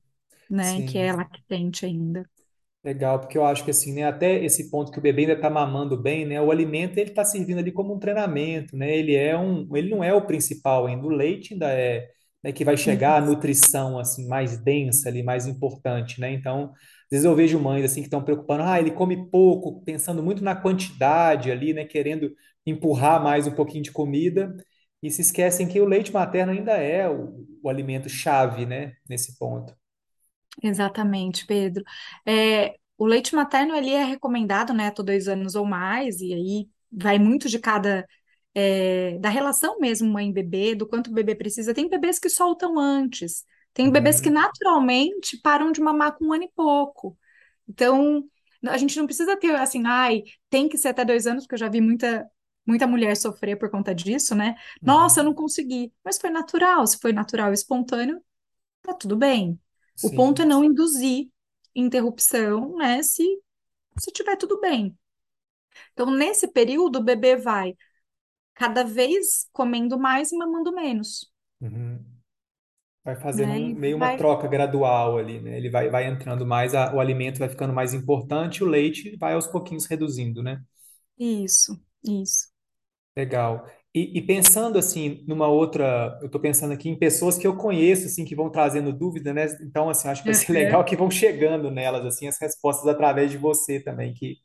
[0.50, 1.14] né, que é sim.
[1.14, 2.28] lactente ainda.
[2.84, 5.50] Legal, porque eu acho que assim, né, até esse ponto que o bebê ainda está
[5.50, 9.36] mamando bem, né, o alimento ele está servindo ali como um treinamento, né, ele é
[9.36, 12.08] um, ele não é o principal ainda, o leite ainda é,
[12.42, 17.10] né, que vai chegar a nutrição assim mais densa ali, mais importante, né, então, às
[17.10, 20.54] vezes eu vejo mães assim que estão preocupando, ah, ele come pouco, pensando muito na
[20.54, 22.30] quantidade ali, né, querendo
[22.64, 24.54] empurrar mais um pouquinho de comida
[25.02, 29.38] e se esquecem que o leite materno ainda é o, o alimento chave, né, nesse
[29.38, 29.74] ponto.
[30.62, 31.84] Exatamente, Pedro.
[32.26, 36.68] É, o leite materno ele é recomendado, né, todos dois anos ou mais, e aí
[36.90, 38.06] vai muito de cada
[38.54, 41.72] é, da relação mesmo mãe-bebê, do quanto o bebê precisa.
[41.74, 46.32] Tem bebês que soltam antes, tem bebês que Uhum, naturalmente param de mamar com um
[46.32, 47.16] ano e pouco.
[47.68, 48.24] Então,
[48.66, 51.58] a gente não precisa ter assim, ai, tem que ser até dois anos, porque eu
[51.58, 52.28] já vi muita
[52.68, 54.56] muita mulher sofrer por conta disso, né?
[54.84, 55.94] Nossa, eu não uhum, consegui.
[56.04, 58.22] Mas foi natural, se foi natural e espontâneo,
[58.82, 59.60] tá tudo bem.
[60.02, 60.46] O ponto é sim.
[60.46, 61.30] não induzir
[61.74, 63.02] interrupção, né?
[63.02, 63.24] Se,
[63.98, 64.96] se tiver tudo bem.
[65.92, 67.76] Então, nesse período, o bebê vai
[68.54, 72.04] cada vez comendo mais e mamando menos, Uhum.
[73.04, 73.76] Vai fazendo né?
[73.76, 75.56] meio uma vai troca gradual ali, né?
[75.56, 79.34] Ele vai, vai entrando mais, a- o alimento vai ficando mais importante, o leite vai
[79.34, 80.62] aos pouquinhos reduzindo, né?
[81.18, 82.48] isso, isso.
[83.18, 83.66] Legal.
[83.94, 88.06] E, e pensando assim numa outra, eu estou pensando aqui em pessoas que eu conheço
[88.06, 89.46] assim que vão trazendo dúvida, né?
[89.62, 90.54] Então assim, acho que vai ser Uhum.
[90.54, 94.36] legal que vão chegando nelas assim as respostas através de você também, que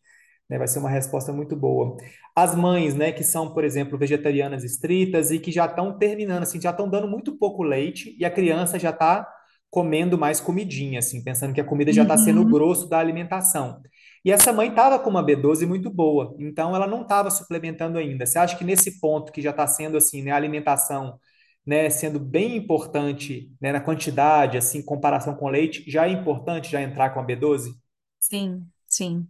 [0.50, 1.98] né, vai ser uma resposta muito boa.
[2.36, 6.62] As mães, né, que são, por exemplo, vegetarianas estritas e que já estão terminando assim,
[6.62, 9.28] já estão dando muito pouco leite e a criança já está
[9.72, 12.50] comendo mais comidinha, assim, pensando que a comida já está sendo o Uhum.
[12.50, 13.82] grosso da alimentação.
[14.24, 18.26] E essa mãe estava com uma B12 muito boa, então ela não estava suplementando ainda.
[18.26, 21.20] Você acha que nesse ponto que já está sendo assim, né, a alimentação,
[21.66, 26.72] né, sendo bem importante, né, na quantidade, assim, em comparação com leite, já é importante
[26.72, 27.74] já entrar com a B12?
[28.20, 29.28] Sim, sim.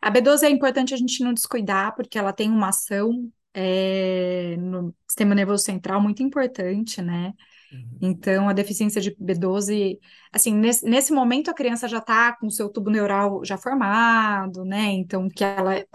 [0.00, 4.94] A B12 é importante a gente não descuidar, porque ela tem uma ação é, no
[5.08, 7.32] sistema nervoso central muito importante, né?
[7.72, 9.98] Uhum, Então, a deficiência de B12,
[10.32, 14.64] assim, nesse, nesse momento a criança já está com o seu tubo neural já formado,
[14.64, 14.86] né?
[14.92, 15.86] Então, que ela é,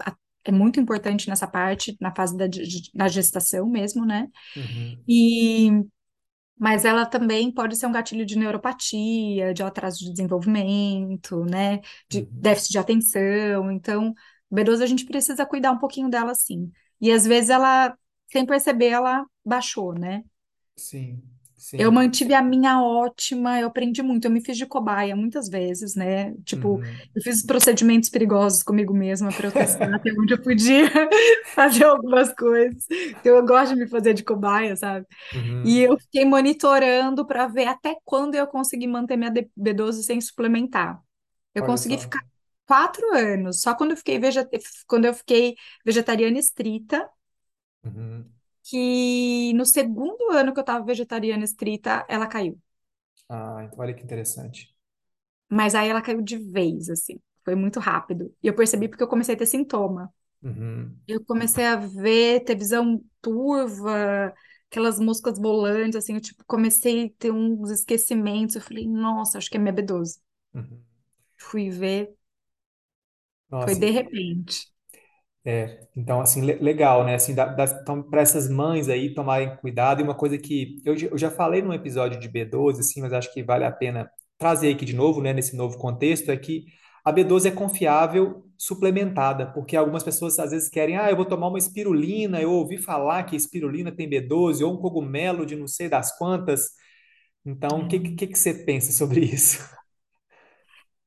[0.52, 2.46] muito importante nessa parte, na fase da,
[2.94, 4.28] da gestação mesmo, né?
[4.56, 5.70] uhum, E,
[6.58, 11.80] mas ela também pode ser um gatilho de neuropatia, de atraso de desenvolvimento, né?
[12.08, 12.28] De uhum.
[12.30, 13.70] déficit de atenção.
[13.72, 14.14] Então,
[14.50, 16.70] B12 a gente precisa cuidar um pouquinho dela, sim.
[17.00, 17.96] E às vezes ela,
[18.30, 20.22] sem perceber, ela baixou, né?
[20.76, 21.22] Sim,
[21.76, 21.92] Eu sim.
[21.92, 26.32] mantive a minha ótima, eu aprendi muito, eu me fiz de cobaia muitas vezes, né?
[26.44, 30.84] Tipo, Uhum, eu fiz procedimentos perigosos comigo mesma para eu testar até onde eu podia
[31.54, 32.84] fazer algumas coisas.
[33.18, 35.06] Então, eu gosto de me fazer de cobaia, sabe?
[35.62, 35.82] E uhum.
[35.82, 41.00] eu fiquei monitorando para ver até quando eu consegui manter minha D- B12 sem suplementar.
[41.54, 41.98] Eu Olha consegui só.
[41.98, 42.20] ficar
[42.66, 44.40] quatro anos, só quando eu fiquei, vege...
[44.86, 47.08] quando eu fiquei vegetariana estrita,
[47.84, 48.33] Uhum.
[48.64, 52.60] Que no segundo ano que eu estava vegetariana estrita, ela caiu.
[53.28, 54.74] Ah, então olha que interessante.
[55.48, 57.20] Mas aí ela caiu de vez, assim.
[57.44, 58.34] Foi muito rápido.
[58.42, 60.12] E eu percebi porque eu comecei a ter sintoma.
[60.42, 64.34] Uhum, Eu comecei a ver, ter visão turva,
[64.70, 66.14] aquelas moscas volantes, assim.
[66.14, 68.56] Eu, tipo, comecei a ter uns esquecimentos.
[68.56, 70.20] Eu falei, nossa, acho que é minha B12.
[70.54, 70.84] uhum.
[71.38, 72.16] Fui ver,
[73.58, 74.72] foi Nossa, de repente.
[75.46, 77.14] É, então, assim, le- legal, né?
[77.16, 81.30] Assim, para essas mães aí tomarem cuidado, e uma coisa que eu, já- eu já
[81.30, 84.94] falei num episódio de B12, assim, mas acho que vale a pena trazer aqui de
[84.94, 86.64] novo, né, nesse novo contexto, é que
[87.04, 91.48] a B12 é confiável suplementada, porque algumas pessoas às vezes querem, ah, eu vou tomar
[91.48, 95.88] uma espirulina, eu ouvi falar que espirulina tem B12, ou um cogumelo de não sei
[95.90, 96.70] das quantas.
[97.46, 99.58] Então, o que, que, que você pensa sobre isso?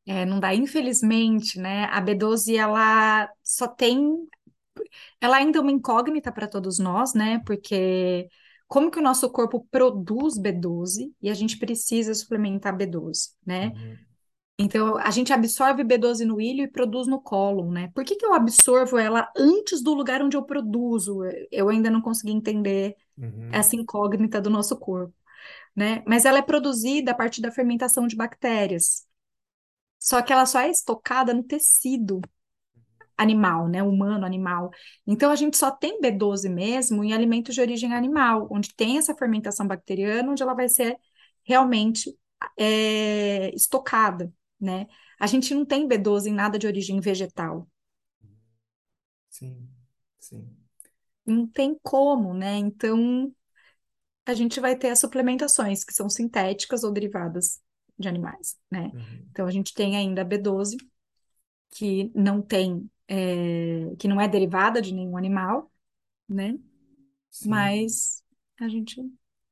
[0.08, 1.86] É, não dá, infelizmente, né?
[1.92, 4.28] A B12, ela só tem
[5.22, 7.40] Ela ainda é uma incógnita para todos nós, né?
[7.46, 8.28] Porque
[8.68, 13.74] como que o nosso corpo produz B12 e a gente precisa suplementar B12, né?
[13.76, 13.98] Uhum,
[14.60, 17.92] Então, a gente absorve B12 no ilho e produz no cólon, né?
[17.96, 21.22] Por que que eu absorvo ela antes do lugar onde eu produzo?
[21.52, 25.14] Eu ainda não consegui entender uhum, essa incógnita do nosso corpo,
[25.76, 26.04] né?
[26.08, 29.07] Mas ela é produzida a partir da fermentação de bactérias.
[30.00, 32.22] Só que ela só é estocada no tecido
[33.18, 33.82] animal, né?
[33.84, 34.72] Humano, animal.
[35.06, 39.16] Então, a gente só tem B12 mesmo em alimentos de origem animal, onde tem essa
[39.16, 40.98] fermentação bacteriana, onde ela vai ser
[41.44, 42.16] realmente
[42.58, 44.88] é, estocada, né?
[45.20, 47.68] A gente não tem B12 em nada de origem vegetal.
[49.30, 49.70] sim,
[50.20, 50.58] sim.
[51.26, 52.58] Não tem como, né?
[52.58, 53.34] Então,
[54.26, 57.62] a gente vai ter as suplementações, que são sintéticas ou derivadas
[58.00, 58.94] de animais, né?
[58.94, 60.78] Uhum, Então, a gente tem ainda a B12,
[61.72, 65.72] que não tem, é, que não é derivada de nenhum animal,
[66.30, 66.58] né?
[67.30, 67.80] sim.
[67.90, 68.24] mas
[68.62, 69.02] a gente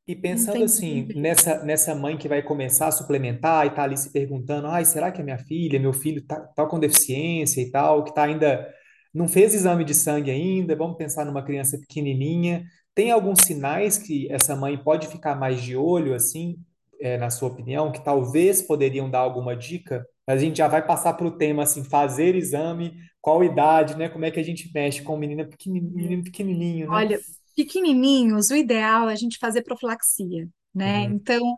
[0.08, 4.12] E pensando assim, nessa, nessa mãe que vai começar a suplementar e tá ali se
[4.12, 8.04] perguntando, ai, será que é minha filha, meu filho tá, tá com deficiência e tal,
[8.04, 8.72] que tá ainda,
[9.14, 14.32] não fez exame de sangue ainda, vamos pensar numa criança pequenininha, tem alguns sinais que
[14.32, 16.56] essa mãe pode ficar mais de olho, assim,
[17.00, 20.06] é, na sua opinião, que talvez poderiam dar alguma dica?
[20.28, 24.10] A gente já vai passar para o tema, assim, fazer exame, qual idade, né?
[24.10, 27.04] Como é que a gente mexe com menino pequenininho, pequenininho, né?
[27.04, 27.20] Olha,
[27.56, 31.04] pequenininhos, o ideal é a gente fazer profilaxia, né?
[31.04, 31.58] Uhum, Então,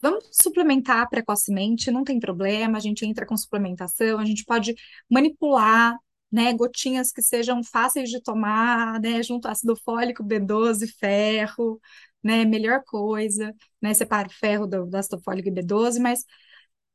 [0.00, 4.74] vamos suplementar precocemente, não tem problema, a gente entra com suplementação, a gente pode
[5.10, 5.96] manipular,
[6.30, 11.80] né, gotinhas que sejam fáceis de tomar, né, junto ácido fólico, B12, ferro,
[12.22, 16.24] né, melhor coisa, né, separa o ferro do, do ácido fólico e B12, mas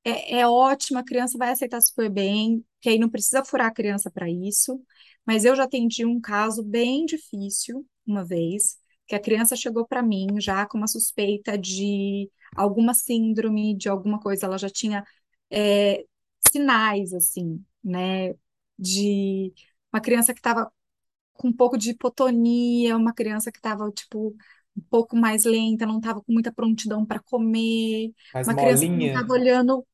[0.04, 2.64] é, é ótimo, a criança vai aceitar super bem.
[2.82, 4.82] que aí não precisa furar a criança para isso,
[5.26, 10.02] mas eu já atendi um caso bem difícil uma vez, que a criança chegou para
[10.04, 15.04] mim já com uma suspeita de alguma síndrome, de alguma coisa, ela já tinha
[15.50, 16.04] é,
[16.52, 18.34] sinais, assim, né,
[18.78, 19.54] de
[19.94, 20.72] uma criança que estava
[21.34, 24.36] com um pouco de hipotonia, uma criança que estava, tipo,
[24.78, 28.98] um pouco mais lenta, não estava com muita prontidão para comer, Mais uma criança que
[28.98, 29.08] não molinha.
[29.08, 29.86] estava olhando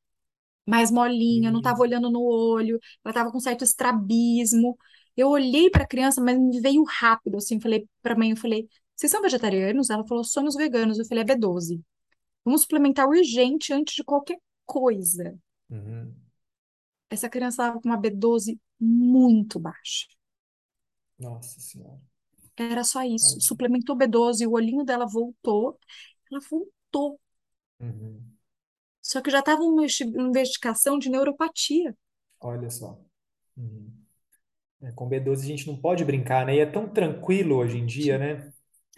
[0.66, 1.84] mais molinha, não estava Isso.
[1.84, 4.78] olhando no olho, ela estava com certo estrabismo.
[5.18, 8.38] Eu olhei para a criança, mas me veio rápido, assim, falei para a mãe, eu
[8.38, 9.90] falei, vocês são vegetarianos?
[9.90, 11.00] Ela falou, somos veganos.
[11.00, 11.82] Eu falei, é B12.
[12.46, 15.38] Vamos suplementar urgente antes de qualquer coisa.
[15.70, 16.14] Uhum.
[17.10, 20.08] Essa criança estava com uma B12 muito baixa.
[21.20, 22.02] Nossa Senhora.
[22.60, 23.40] Era só isso.
[23.42, 25.80] Suplementou B12, o olhinho dela voltou.
[26.32, 27.20] Ela voltou.
[27.80, 28.38] Uhum.
[29.02, 31.94] Só que já estava uma investi- investigação de neuropatia.
[32.40, 33.00] Olha só.
[33.58, 33.92] Uhum.
[34.84, 36.56] É, com B12 a gente não pode brincar, né?
[36.56, 38.54] E é tão tranquilo hoje em dia, né?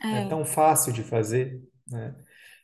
[0.10, 2.16] É É, tão fácil de fazer, né?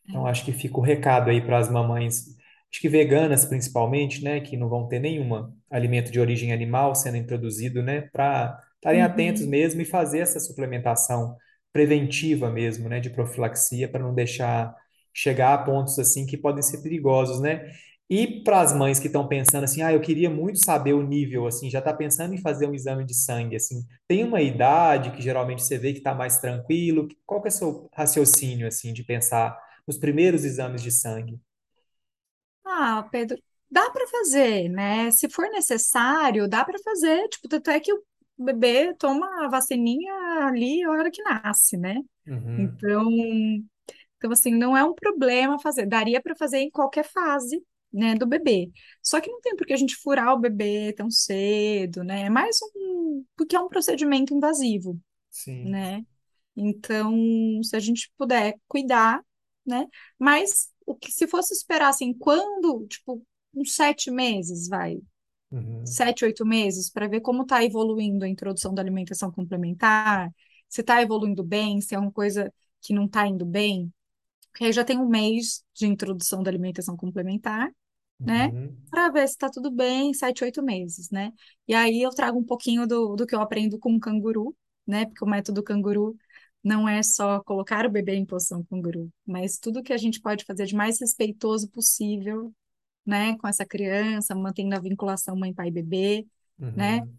[0.09, 0.27] Então, é.
[0.27, 2.27] acho que fica o recado aí para as mamães,
[2.71, 7.17] acho que veganas principalmente, né, que não vão ter nenhum alimento de origem animal sendo
[7.17, 9.47] introduzido, né, para estarem atentos Uhum.
[9.47, 11.35] mesmo e fazer essa suplementação
[11.73, 14.75] preventiva mesmo, né, de profilaxia, para não deixar
[15.13, 17.71] chegar a pontos assim que podem ser perigosos, né?
[18.09, 21.45] E para as mães que estão pensando assim, ah, eu queria muito saber o nível,
[21.45, 25.21] assim, já está pensando em fazer um exame de sangue, assim, tem uma idade que
[25.21, 27.07] geralmente você vê que está mais tranquilo?
[27.25, 31.37] Qual que é o seu raciocínio, assim, de pensar nos primeiros exames de sangue?
[32.65, 33.37] Ah, Pedro,
[33.69, 35.11] dá para fazer, né?
[35.11, 37.27] Se for necessário, dá para fazer.
[37.29, 38.03] Tipo, tanto é que o
[38.45, 40.13] bebê toma a vacininha
[40.47, 42.01] ali a hora que nasce, né?
[42.27, 43.09] Uhum, Então,
[44.17, 45.85] então assim, não é um problema fazer.
[45.85, 48.69] Daria para fazer em qualquer fase, né, do bebê.
[49.01, 52.23] Só que não tem por que a gente furar o bebê tão cedo, né?
[52.23, 55.63] É mais um, porque é um procedimento invasivo, sim.
[55.69, 56.05] né?
[56.55, 57.13] Então,
[57.63, 59.23] se a gente puder cuidar,
[59.65, 59.87] né?
[60.19, 63.23] Mas o que se fosse esperar assim, quando, tipo,
[63.53, 64.99] uns sete meses, vai,
[65.51, 70.29] Uhum, sete, oito meses, para ver como está evoluindo a introdução da alimentação complementar,
[70.69, 73.93] se está evoluindo bem, se é uma coisa que não está indo bem,
[74.51, 77.69] porque aí já tem um mês de introdução da alimentação complementar,
[78.25, 78.51] né?
[78.51, 81.31] uhum, Para ver se está tudo bem, sete, oito meses, né?
[81.67, 84.55] E aí eu trago um pouquinho do, do que eu aprendo com o canguru,
[84.87, 85.05] né?
[85.05, 86.17] Porque o método canguru
[86.63, 90.45] não é só colocar o bebê em posição canguru, mas tudo que a gente pode
[90.45, 92.53] fazer de mais respeitoso possível,
[93.07, 93.37] né?
[93.39, 96.27] Com essa criança, mantendo a vinculação mãe, pai, bebê,
[96.75, 97.01] né?
[97.01, 97.17] uhum,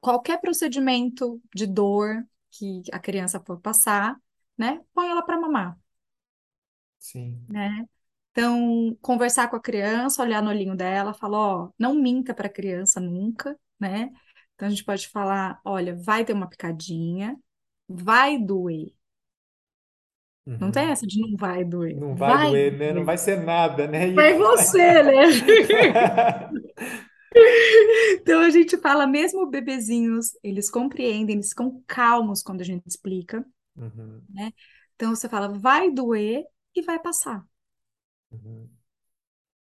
[0.00, 4.16] Qualquer procedimento de dor que a criança for passar,
[4.56, 4.80] né?
[4.94, 5.78] Põe ela para mamar,
[6.98, 7.46] sim.
[7.48, 7.86] né?
[8.32, 12.50] Então, conversar com a criança, olhar no olhinho dela, falar, ó, não minta para a
[12.52, 14.10] criança nunca, né?
[14.54, 17.38] Então a gente pode falar, olha, vai ter uma picadinha,
[17.88, 18.94] vai doer.
[20.60, 20.92] Não tem Uhum.
[20.92, 22.92] essa de não vai doer, Não vai vai doer, né?
[22.92, 23.06] Não doer.
[23.06, 24.06] vai ser nada, né?
[24.14, 24.34] Vai vai.
[24.34, 25.24] você, né?
[28.20, 33.44] Então a gente fala, mesmo bebezinhos, eles compreendem, eles ficam calmos quando a gente explica,
[33.76, 34.52] Uhum, né?
[34.96, 37.44] Então você fala, vai doer e vai passar.
[38.30, 38.70] uhum,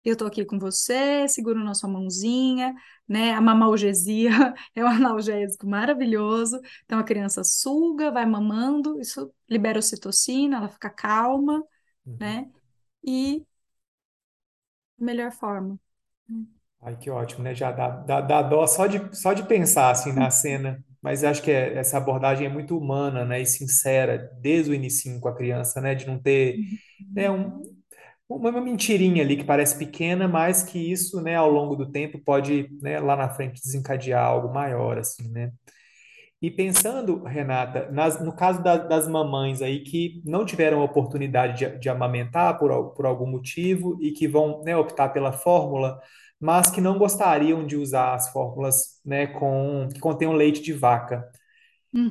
[0.09, 2.73] Eu tô aqui com você, seguro na sua mãozinha,
[3.07, 3.33] né?
[3.33, 4.29] A mamalgesia
[4.75, 6.59] é um analgésico maravilhoso.
[6.85, 11.63] Então a criança suga, vai mamando, isso libera ocitocina, ela fica calma,
[12.05, 12.19] uhum.
[12.19, 12.49] né?
[13.05, 13.45] E
[14.99, 15.79] melhor forma.
[16.81, 17.55] Ai, que ótimo, né?
[17.55, 20.83] Já dá, dá, dá dó só de, só de pensar assim na cena.
[21.01, 23.41] Mas acho que é- essa abordagem é muito humana, né?
[23.41, 25.95] E sincera, desde o início com a criança, né?
[25.95, 26.61] De não ter,
[27.15, 27.61] né, um,
[28.29, 32.69] uma mentirinha ali que parece pequena, mas que isso, né, ao longo do tempo pode,
[32.81, 35.51] né, lá na frente desencadear algo maior, assim, né?
[36.41, 41.79] E pensando, Renata, nas- no caso da- das mamães aí que não tiveram oportunidade de,
[41.79, 45.99] de amamentar por, por algum motivo e que vão, né, optar pela fórmula,
[46.39, 51.27] mas que não gostariam de usar as fórmulas, né, com, que contenham leite de vaca.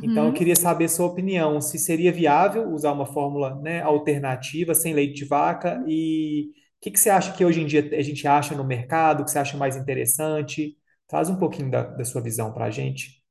[0.02, 0.34] Então, eu Uhum.
[0.34, 5.24] queria saber sua opinião, se seria viável usar uma fórmula, né, alternativa sem leite de
[5.24, 8.62] vaca e o que que você acha que hoje em dia a gente acha no
[8.64, 10.76] mercado, o que você acha mais interessante?
[11.08, 13.22] Traz um pouquinho da, da sua visão para a gente.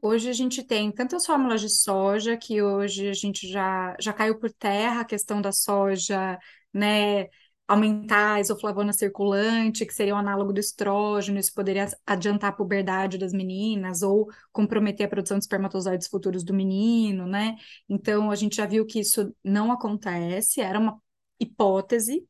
[0.00, 4.38] Hoje a gente tem tantas fórmulas de soja que hoje a gente já, já caiu
[4.38, 6.38] por terra a questão da soja,
[6.72, 7.24] né?
[7.68, 13.18] Aumentar a isoflavona circulante, que seria o análogo do estrógeno, isso poderia adiantar a puberdade
[13.18, 17.56] das meninas ou comprometer a produção de espermatozoides futuros do menino, né?
[17.88, 21.00] Então a gente já viu que isso não acontece, era uma
[21.40, 22.24] hipótese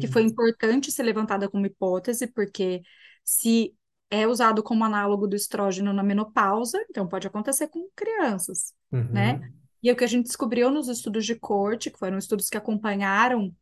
[0.00, 0.28] que foi Sim.
[0.28, 2.82] importante ser levantada como hipótese, porque
[3.24, 3.74] se
[4.10, 9.34] é usado como análogo do estrógeno na menopausa, então pode acontecer com crianças, né?
[9.34, 9.52] Uhum.
[9.82, 12.56] E é o que a gente descobriu nos estudos de corte, que foram estudos que
[12.56, 13.54] acompanharam,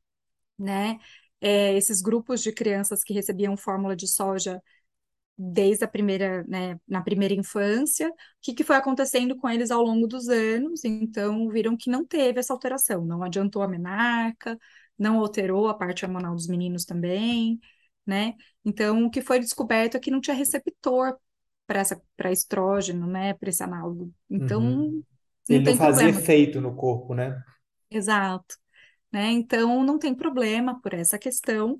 [0.58, 0.98] né,
[1.40, 4.62] é, esses grupos de crianças que recebiam fórmula de soja
[5.38, 9.82] desde a primeira, né, na primeira infância, o que, que foi acontecendo com eles ao
[9.82, 14.58] longo dos anos, então viram que não teve essa alteração, não adiantou a menarca,
[14.98, 17.60] não alterou a parte hormonal dos meninos também,
[18.06, 18.34] né?
[18.64, 21.16] Então, o que foi descoberto é que não tinha receptor
[21.66, 24.12] para essa para estrógeno, né, para esse análogo.
[24.30, 24.36] Uhum.
[24.36, 24.60] Então,
[25.48, 26.20] não Ele não tem fazia problema.
[26.20, 27.42] efeito no corpo, né?
[27.90, 28.56] Exato,
[29.12, 29.30] né?
[29.32, 31.78] Então, não tem problema por essa questão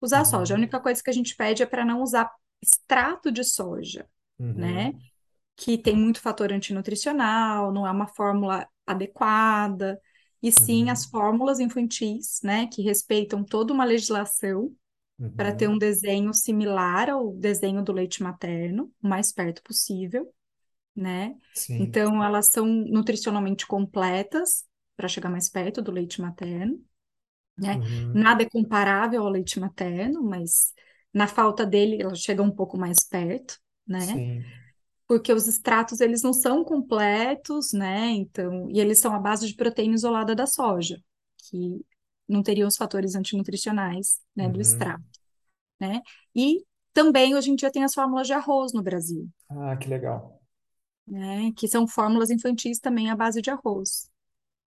[0.00, 0.54] usar soja.
[0.54, 0.58] A Uhum.
[0.58, 2.30] única coisa que a gente pede é para não usar
[2.62, 4.08] extrato de soja,
[4.54, 4.92] né?
[4.92, 5.02] Uhum.
[5.56, 10.00] Que tem muito fator antinutricional, não é uma fórmula adequada,
[10.42, 11.06] e sim as Uhum.
[11.06, 12.66] fórmulas infantis, né?
[12.68, 14.74] Que respeitam toda uma legislação
[15.36, 15.78] para ter um Uhum.
[15.78, 20.32] desenho similar ao desenho do leite materno, o mais perto possível,
[20.94, 21.36] né?
[21.54, 21.78] Sim.
[21.78, 24.64] Então, elas são nutricionalmente completas
[24.96, 26.80] para chegar mais perto do leite materno
[27.56, 27.78] né?
[27.78, 28.14] Uhum.
[28.14, 30.72] Nada é comparável ao leite materno, mas
[31.12, 34.22] na falta dele ela chega um pouco mais perto, né?
[34.24, 34.44] Sim.
[35.06, 38.10] Porque os extratos eles não são completos, né?
[38.12, 40.98] Então, e eles são à base de proteína isolada da soja,
[41.38, 41.84] que
[42.28, 44.60] não teriam os fatores antinutricionais, né, do Uhum.
[44.60, 45.04] extrato,
[45.80, 46.02] né?
[46.34, 46.64] E
[46.94, 50.42] também hoje em dia tem as fórmulas de arroz no Brasil, Ah, que legal.
[51.06, 51.52] né?
[51.56, 54.10] Que são fórmulas infantis também à base de arroz.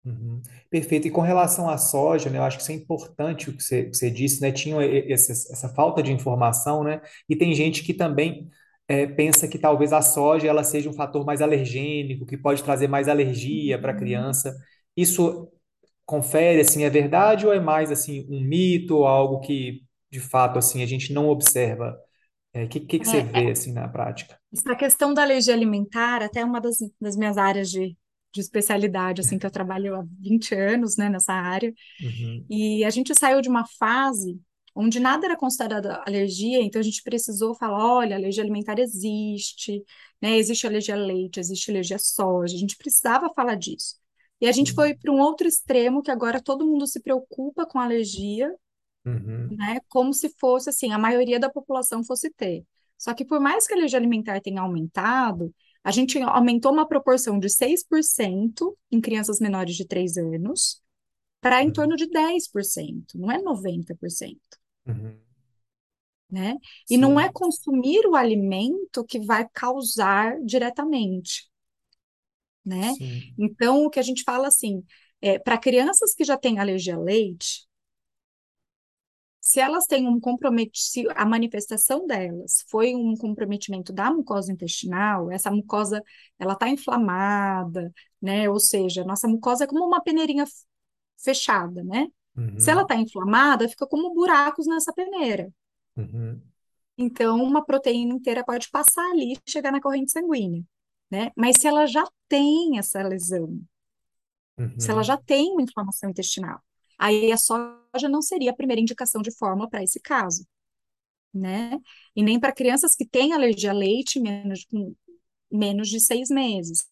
[0.05, 0.43] Uhum.
[0.71, 1.07] Perfeito.
[1.09, 3.85] E com relação à soja, né, eu acho que isso é importante o que você,
[3.85, 4.53] que você disse, né?
[4.53, 7.01] Tinha esse- essa falta de informação, né?
[7.29, 8.49] E tem gente que também
[8.87, 12.87] é, pensa que talvez a soja ela seja um fator mais alergênico, que pode trazer
[12.87, 13.97] mais alergia para a Uhum.
[13.97, 14.55] criança.
[14.95, 15.51] Isso
[16.07, 20.59] confere assim, é verdade ou é mais assim um mito ou algo que de fato
[20.59, 21.99] assim a gente não observa?
[22.55, 24.39] O que, que, que você É, vê assim na prática?
[24.53, 27.97] Essa questão da alergia alimentar, até é uma das, das minhas áreas de,
[28.35, 32.91] de especialidade, assim, que eu trabalho há 20 anos, né, nessa área, Uhum, e a
[32.91, 34.41] gente saiu de uma fase
[34.75, 39.83] onde nada era considerado alergia, então a gente precisou falar, olha, alergia alimentar existe,
[40.21, 43.97] né, existe alergia a leite, existe alergia a soja, a gente precisava falar disso.
[44.41, 44.99] E a gente foi sim.
[45.01, 48.53] para um outro extremo, que agora todo mundo se preocupa com alergia,
[49.07, 49.81] Uhum, né?
[49.89, 52.65] Como se fosse assim, a maioria da população fosse ter.
[52.99, 55.55] Só que por mais que a alergia alimentar tenha aumentado,
[55.85, 60.83] a gente aumentou uma proporção de 6% em crianças menores de 3 anos
[61.43, 64.39] para em uhum, torno de 10%, não é 90%,
[64.87, 65.15] uhum.
[66.31, 66.57] né?
[66.89, 71.51] E não é consumir o alimento que vai causar diretamente,
[72.65, 72.95] né?
[72.95, 73.35] sim.
[73.37, 74.83] Então, o que a gente fala assim,
[75.21, 77.67] é, para crianças que já têm alergia a leite,
[79.45, 85.31] Se elas têm um comprometimento, se a manifestação delas foi um comprometimento da mucosa intestinal,
[85.31, 86.03] essa mucosa
[86.39, 87.93] ela está inflamada,
[88.23, 88.49] né?
[88.49, 90.45] Ou seja, nossa mucosa é como uma peneirinha
[91.23, 92.09] fechada, né?
[92.57, 95.53] Se ela Uhum, está inflamada, fica como buracos nessa peneira.
[95.97, 96.43] uhum,
[96.97, 100.63] Então, uma proteína inteira pode passar ali e chegar na corrente sanguínea,
[101.11, 101.31] né?
[101.37, 103.61] Mas se ela já tem essa lesão,
[104.77, 106.61] se ela já uhum, tem uma inflamação intestinal,
[106.99, 110.47] aí a soja não seria a primeira indicação de fórmula para esse caso.
[111.33, 111.79] né?
[112.17, 114.95] E nem para crianças que têm alergia a leite menos, com
[115.53, 116.87] menos de seis meses.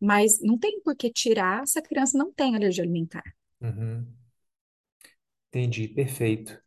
[0.00, 3.24] Mas não tem por que tirar se a criança não tem alergia alimentar.
[3.60, 4.16] uhum.
[5.48, 6.58] Entendi, perfeito.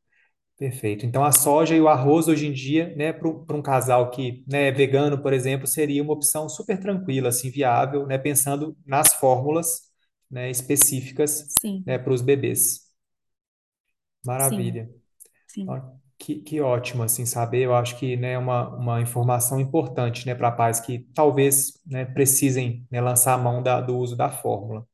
[0.57, 1.05] Perfeito.
[1.05, 4.69] Então, a soja e o arroz hoje em dia, né, para um casal que, né,
[4.69, 9.86] é vegano, por exemplo, seria uma opção super tranquila, assim, viável, né, pensando nas fórmulas,
[10.29, 11.53] né, específicas,
[11.85, 12.87] né, Sim, para os bebês.
[14.37, 14.89] sim, Maravilha.
[15.47, 15.67] sim.
[15.67, 15.81] Ó,
[16.19, 17.63] Que, que ótimo, assim, saber.
[17.63, 22.05] Eu acho que, né, é uma, uma informação importante, né, para pais que talvez, né,
[22.05, 24.87] precisem, né, lançar a mão da, do uso da fórmula.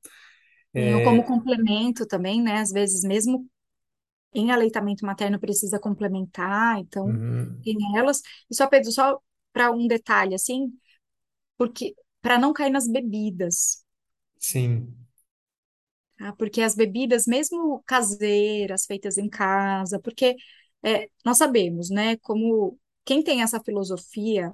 [0.76, 2.60] Sim, ou como É, complemento também, né?
[2.60, 3.48] Às vezes, mesmo
[4.34, 6.80] em aleitamento materno, precisa complementar.
[6.80, 8.22] Então, uhum, tem elas.
[8.52, 9.20] E só, Pedro, só
[9.54, 10.74] para um detalhe, assim,
[11.58, 13.84] porque para não cair nas bebidas.
[14.40, 14.96] sim.
[16.18, 16.34] Tá?
[16.34, 20.36] Porque as bebidas, mesmo caseiras, feitas em casa, porque
[20.84, 24.54] é, nós sabemos, né, como quem tem essa filosofia,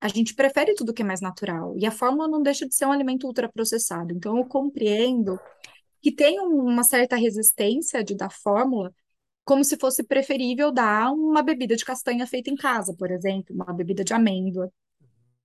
[0.00, 2.86] a gente prefere tudo que é mais natural, e a fórmula não deixa de ser
[2.86, 4.12] um alimento ultraprocessado.
[4.14, 5.40] Então, eu compreendo
[6.02, 8.92] que tem um- uma certa resistência de dar fórmula,
[9.44, 13.72] como se fosse preferível dar uma bebida de castanha feita em casa, por exemplo, uma
[13.74, 14.72] bebida de amêndoa,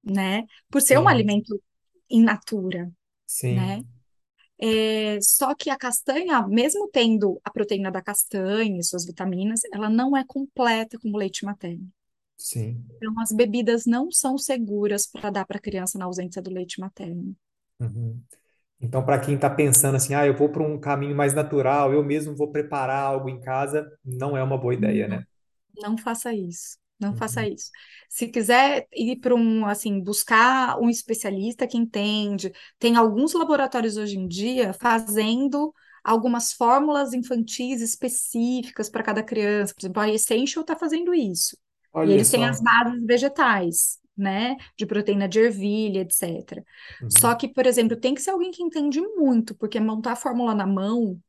[0.04, 0.46] né?
[0.70, 1.62] Por ser um Sim, alimento
[2.10, 2.92] in natura,
[3.50, 3.84] né?
[4.60, 9.90] É, só que a castanha, mesmo tendo a proteína da castanha e suas vitaminas, ela
[9.90, 11.88] não é completa como leite materno.
[12.38, 12.86] sim.
[12.98, 16.80] Então, as bebidas não são seguras para dar para a criança na ausência do leite
[16.80, 17.36] materno.
[17.80, 18.22] Uhum.
[18.82, 22.04] Então, para quem está pensando assim, ah, eu vou para um caminho mais natural, eu
[22.04, 25.26] mesmo vou preparar algo em casa, não é uma boa ideia, Não, né?
[25.82, 26.78] não faça isso.
[27.00, 27.48] Não faça Uhum.
[27.48, 27.70] isso.
[28.10, 34.18] Se quiser ir para um, assim, buscar um especialista que entende, tem alguns laboratórios hoje
[34.18, 35.74] em dia fazendo
[36.04, 39.74] algumas fórmulas infantis específicas para cada criança.
[39.76, 41.58] Por exemplo, a Essential está fazendo isso.
[42.04, 42.64] E Olha eles têm as só.
[42.64, 44.56] bases vegetais, né?
[44.78, 46.64] De proteína de ervilha, etc.
[47.08, 47.36] Só Uhum.
[47.36, 50.66] que, por exemplo, tem que ser alguém que entende muito, porque montar a fórmula na
[50.66, 51.20] mão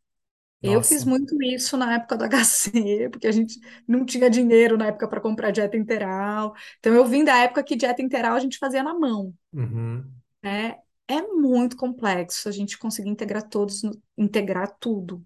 [0.62, 1.04] eu fiz Nossa.
[1.04, 5.20] muito isso na época do HC, porque a gente não tinha dinheiro na época para
[5.20, 6.54] comprar dieta integral.
[6.78, 10.22] Então, eu vim da época que dieta integral a gente fazia na mão, Uhum.
[10.42, 10.78] né?
[11.11, 13.80] É muito complexo a gente conseguir integrar todos,
[14.16, 15.24] integrar tudo.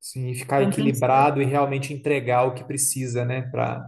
[0.00, 3.42] Sim, ficar Então, equilibrado e realmente entregar o que precisa, né?
[3.42, 3.84] Para.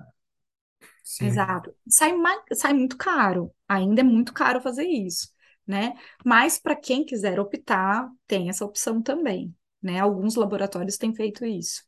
[1.03, 1.75] Sim, Exato.
[1.89, 2.13] Sai,
[2.55, 3.55] sai muito caro.
[3.69, 5.29] Ainda é muito caro fazer isso,
[5.67, 5.95] né?
[6.25, 9.55] Mas para quem quiser optar, tem essa opção também,
[9.87, 10.01] né?
[10.01, 11.83] Alguns laboratórios têm feito isso.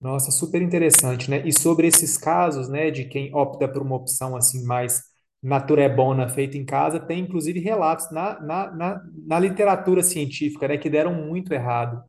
[0.00, 1.46] Nossa, super interessante, né?
[1.46, 5.02] E sobre esses casos, né, de quem opta por uma opção assim mais
[5.42, 10.90] naturebona feita em casa, tem inclusive relatos na, na, na, na literatura científica, né, que
[10.90, 12.02] deram muito errado.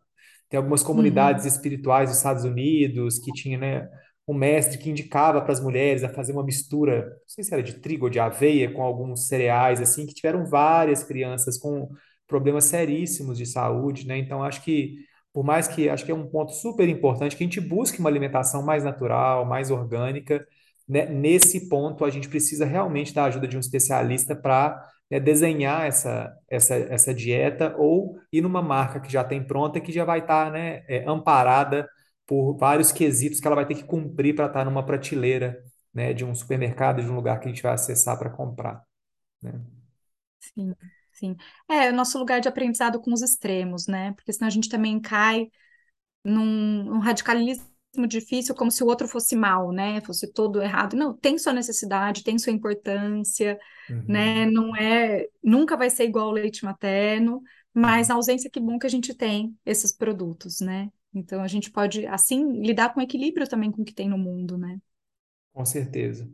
[0.50, 1.48] Tem algumas comunidades Uhum.
[1.48, 3.90] espirituais dos Estados Unidos que tinha, né,
[4.28, 7.64] um mestre que indicava para as mulheres a fazer uma mistura, não sei se era
[7.64, 11.90] de trigo ou de aveia, com alguns cereais, assim, que tiveram várias crianças com
[12.28, 14.18] problemas seríssimos de saúde, né?
[14.18, 14.96] Então, acho que,
[15.34, 18.10] por mais que, acho que é um ponto super importante que a gente busque uma
[18.10, 20.46] alimentação mais natural, mais orgânica,
[20.88, 21.06] né?
[21.08, 24.80] Nesse ponto, a gente precisa realmente da ajuda de um especialista para
[25.10, 29.92] né, desenhar essa, essa, essa dieta ou ir numa marca que já tem pronta, que
[29.92, 31.90] já vai estar, né, é, amparada
[32.26, 35.58] por vários quesitos que ela vai ter que cumprir para estar numa prateleira,
[35.94, 38.84] né, de um supermercado, de um lugar que a gente vai acessar para comprar,
[39.42, 39.54] né?
[40.40, 40.76] Sim,
[41.14, 41.36] sim.
[41.70, 44.14] É, o nosso lugar de aprendizado com os extremos, né?
[44.14, 45.50] Porque senão a gente também cai
[46.24, 47.64] num, num radicalismo
[48.08, 50.02] difícil, como se o outro fosse mal, né?
[50.02, 50.96] Fosse todo errado.
[50.96, 53.58] Não, tem sua necessidade, tem sua importância,
[54.08, 54.46] né?
[54.46, 57.42] Uhum, Não é, nunca vai ser igual ao leite materno,
[57.74, 58.14] mas uhum.
[58.14, 60.90] na ausência, que bom que a gente tem esses produtos, né?
[61.14, 64.58] Então a gente pode, assim, lidar com equilíbrio também com o que tem no mundo,
[64.58, 64.80] né?
[65.52, 66.30] Com certeza.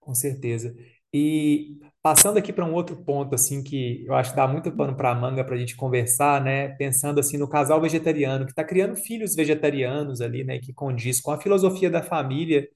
[0.00, 0.74] Com certeza.
[1.12, 4.96] E passando aqui para um outro ponto, assim, que eu acho que dá muito pano
[4.96, 6.68] para manga para a gente conversar, né?
[6.76, 10.58] Pensando assim no casal vegetariano que está criando filhos vegetarianos ali, né?
[10.58, 12.68] Que condiz com a filosofia da família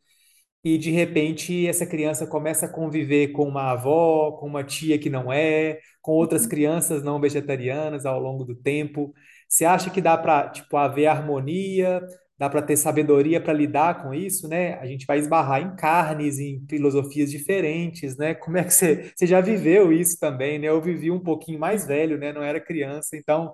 [0.65, 5.09] e de repente essa criança começa a conviver com uma avó, com uma tia que
[5.11, 9.15] não é, com outras crianças não vegetarianas ao longo do tempo.
[9.49, 12.01] Você acha que dá para, tipo, haver harmonia,
[12.41, 14.75] dá para ter sabedoria para lidar com isso, né?
[14.81, 18.35] A gente vai esbarrar em carnes, em filosofias diferentes, né?
[18.35, 20.69] Como é que você, você já viveu isso também, né?
[20.69, 22.33] Eu vivi um pouquinho mais velho, né?
[22.33, 23.53] Não era criança, então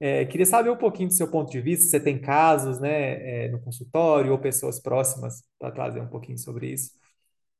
[0.00, 3.46] é, queria saber um pouquinho do seu ponto de vista, se você tem casos, né,
[3.46, 6.92] é, no consultório ou pessoas próximas para trazer um pouquinho sobre isso.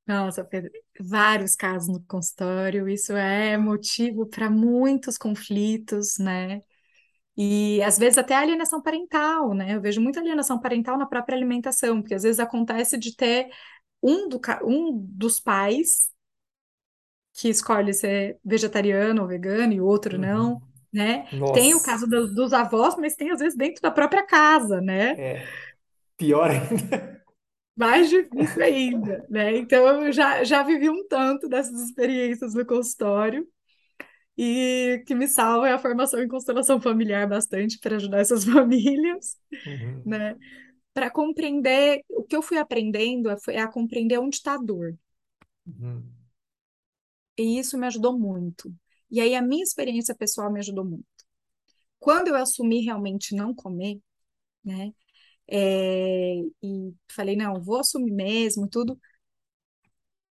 [0.06, 6.62] Nossa, Pedro, vários casos no consultório, isso é motivo para muitos conflitos, né?
[7.36, 9.74] E às vezes até alienação parental, né?
[9.76, 13.48] Eu vejo muita alienação parental na própria alimentação, porque às vezes acontece de ter
[14.02, 16.10] um, do, um dos pais
[17.34, 20.72] que escolhe ser vegetariano ou vegano e o outro não, Uhum.
[20.92, 21.26] né?
[21.52, 24.80] Tem o Nossa, caso do- dos avós, mas tem às vezes dentro da própria casa,
[24.80, 25.16] né?
[25.16, 25.46] é
[26.16, 27.22] pior ainda.
[27.76, 29.56] Mais difícil ainda, né?
[29.56, 33.46] Então eu já, já vivi um tanto dessas experiências no consultório.
[34.38, 39.36] E que me salva é a formação em constelação familiar bastante para ajudar essas famílias,
[39.66, 40.04] Uhum.
[40.04, 40.36] né?
[40.94, 44.96] Para compreender, o que eu fui aprendendo é, a compreender onde está a dor.
[45.66, 46.12] Uhum.
[47.36, 48.72] E isso me ajudou muito.
[49.10, 51.04] E aí a minha experiência pessoal me ajudou muito.
[51.98, 54.00] Quando eu assumi realmente não comer,
[54.64, 54.92] né?
[55.48, 58.98] é, e falei, não, vou assumir mesmo, tudo.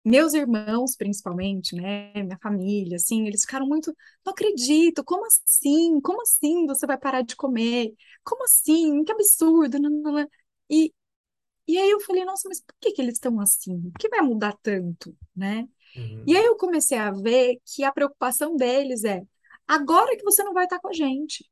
[0.05, 3.95] Meus irmãos, principalmente, né, minha família, assim, eles ficaram muito,
[4.25, 6.01] não acredito, como assim?
[6.01, 7.93] Como assim você vai parar de comer?
[8.23, 9.03] Como assim?
[9.05, 9.79] Que absurdo!
[9.79, 10.27] Não, não, não.
[10.69, 10.93] E,
[11.67, 13.75] e aí eu falei, nossa, mas por que que eles estão assim?
[13.75, 15.67] O que vai mudar tanto, né?
[16.25, 16.45] E aí Uhum.
[16.45, 19.23] eu comecei a ver que a preocupação deles é,
[19.67, 21.45] agora que você não vai estar com a gente,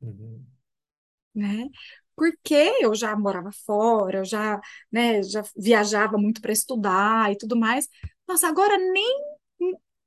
[0.00, 0.46] Uhum.
[1.34, 1.68] né?
[2.22, 4.60] Porque eu já morava fora, eu já,
[4.92, 7.88] né, já viajava muito para estudar e tudo mais.
[8.28, 9.32] Nossa, agora nem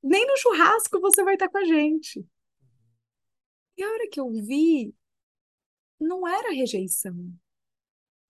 [0.04, 2.26] nem no churrasco você vai estar com a gente.
[3.78, 4.94] E a hora que eu vi,
[6.00, 7.34] não era rejeição,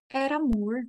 [0.10, 0.88] era amor.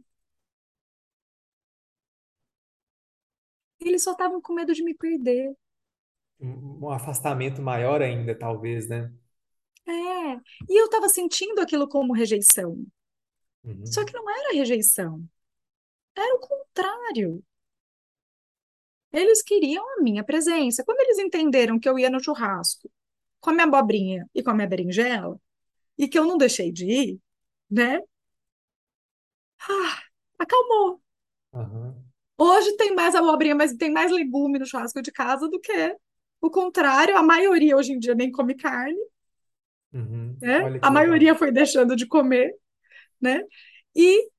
[3.81, 5.57] Eles só estavam com medo de me perder.
[6.41, 9.13] Um afastamento maior ainda, talvez, né?
[9.89, 9.93] É.
[10.69, 12.85] E eu estava sentindo aquilo como rejeição.
[13.85, 15.27] Só Uhum, que não era rejeição,
[16.17, 17.45] era o contrário.
[19.13, 20.85] Eles queriam a minha presença.
[20.85, 22.91] Quando eles entenderam que eu ia no churrasco
[23.41, 25.41] com a minha abobrinha e com a minha berinjela,
[25.99, 27.21] e que eu não deixei de ir,
[27.71, 28.01] né?
[29.69, 30.03] Ah,
[30.39, 31.03] acalmou.
[31.53, 31.95] aham,
[32.39, 35.97] Hoje tem mais abobrinha, mas tem mais legume no churrasco de casa do que
[36.41, 37.17] o contrário.
[37.17, 38.97] A maioria hoje em dia nem come carne,
[39.97, 40.37] uhum.
[40.41, 40.71] né?
[40.83, 40.91] A legal.
[40.91, 42.55] maioria foi deixando de comer,
[43.21, 43.43] né?
[43.97, 44.31] E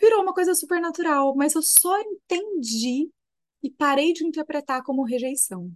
[0.00, 3.10] virou uma coisa super natural, mas eu só entendi
[3.62, 5.70] e parei de interpretar como rejeição.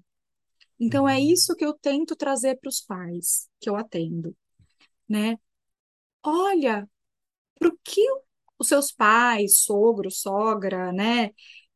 [0.81, 4.37] Então é Uhum, isso que eu tento trazer para os pais que eu atendo,
[5.09, 5.39] né?
[6.25, 6.89] Olha,
[7.59, 8.03] para o que
[8.59, 11.31] os seus pais, sogro, sogra, né?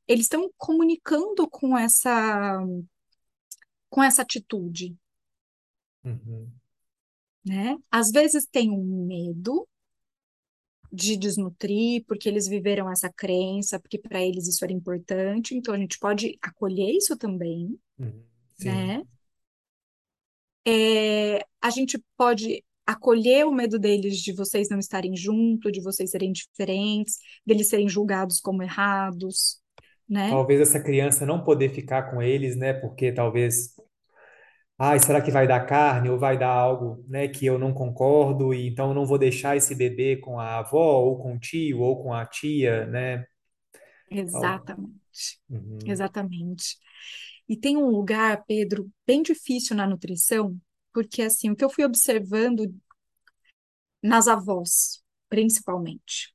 [0.08, 2.60] Eles estão comunicando com essa
[3.88, 4.96] com essa atitude,
[6.04, 6.59] uhum,
[7.44, 7.76] né?
[7.90, 9.66] Às vezes tem um medo
[10.92, 15.78] de desnutrir, porque eles viveram essa crença, porque para eles isso era importante, então a
[15.78, 18.24] gente pode acolher isso também, uhum.
[18.56, 18.68] Sim.
[18.68, 19.02] né?
[20.66, 26.10] É, a gente pode acolher o medo deles de vocês não estarem junto, de vocês
[26.10, 29.60] serem diferentes, deles serem julgados como errados,
[30.08, 30.28] né?
[30.28, 32.72] Talvez essa criança não poder ficar com eles, né?
[32.72, 33.76] Porque talvez,
[34.80, 38.54] ai, será que vai dar carne ou vai dar algo, né, que eu não concordo
[38.54, 41.80] e então eu não vou deixar esse bebê com a avó ou com o tio
[41.80, 43.26] ou com a tia, né?
[44.10, 45.40] Exatamente.
[45.50, 46.76] Uhum, Exatamente.
[47.48, 50.58] E tem um lugar, Pedro, bem difícil na nutrição,
[50.92, 52.74] porque assim, o que eu fui observando
[54.02, 56.34] nas avós, principalmente,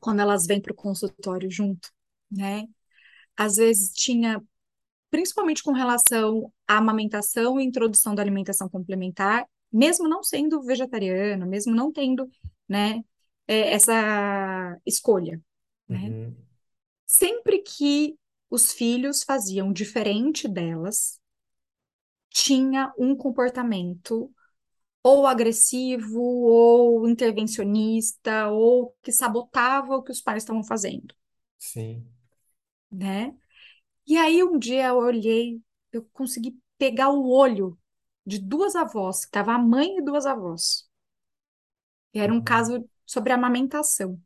[0.00, 1.90] quando elas vêm para o consultório junto,
[2.30, 2.64] né?
[3.36, 4.42] Às vezes tinha,
[5.12, 11.74] principalmente com relação à amamentação e introdução da alimentação complementar, mesmo não sendo vegetariano, mesmo
[11.76, 12.30] não tendo,
[12.68, 13.04] né,
[13.46, 15.40] é, essa escolha,
[15.88, 16.14] né?
[16.14, 16.36] uhum,
[17.06, 18.18] Sempre que
[18.50, 21.20] os filhos faziam diferente delas,
[22.30, 24.30] tinha um comportamento
[25.02, 31.14] ou agressivo, ou intervencionista, ou que sabotava o que os pais estavam fazendo,
[31.58, 32.12] sim.
[32.90, 33.34] né?
[34.06, 35.60] E aí um dia eu olhei,
[35.92, 37.76] eu consegui pegar o olho
[38.26, 40.88] de duas avós, que tava a mãe e duas avós.
[42.14, 44.20] E era um Uhum, caso sobre amamentação.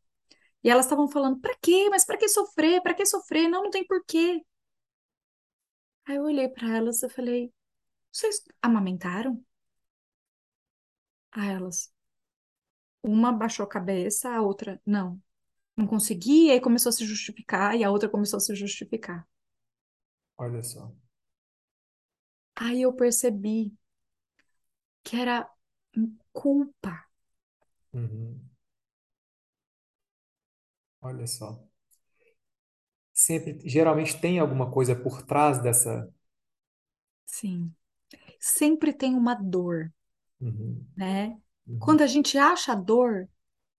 [0.64, 1.88] E elas estavam falando, pra quê?
[1.90, 2.82] Mas pra que sofrer?
[2.82, 3.48] Pra que sofrer?
[3.48, 4.42] Não, não tem porquê.
[6.06, 7.52] Aí eu olhei pra elas e falei,
[8.12, 9.44] vocês amamentaram?
[11.32, 11.92] Aí elas,
[13.02, 15.20] uma baixou a cabeça, a outra, não.
[15.76, 19.26] Não conseguia, e aí começou a se justificar, e a outra começou a se justificar.
[20.38, 20.92] Olha só.
[22.54, 23.72] Aí eu percebi
[25.04, 25.38] que era
[26.32, 26.92] culpa.
[27.92, 28.50] Uhum,
[31.00, 31.66] olha só.
[33.12, 36.08] Sempre, geralmente tem alguma coisa por trás dessa.
[37.26, 37.72] Sim.
[38.40, 39.92] Sempre tem uma dor,
[40.40, 41.36] Uhum, né?
[41.66, 43.28] uhum, Quando a gente acha a dor,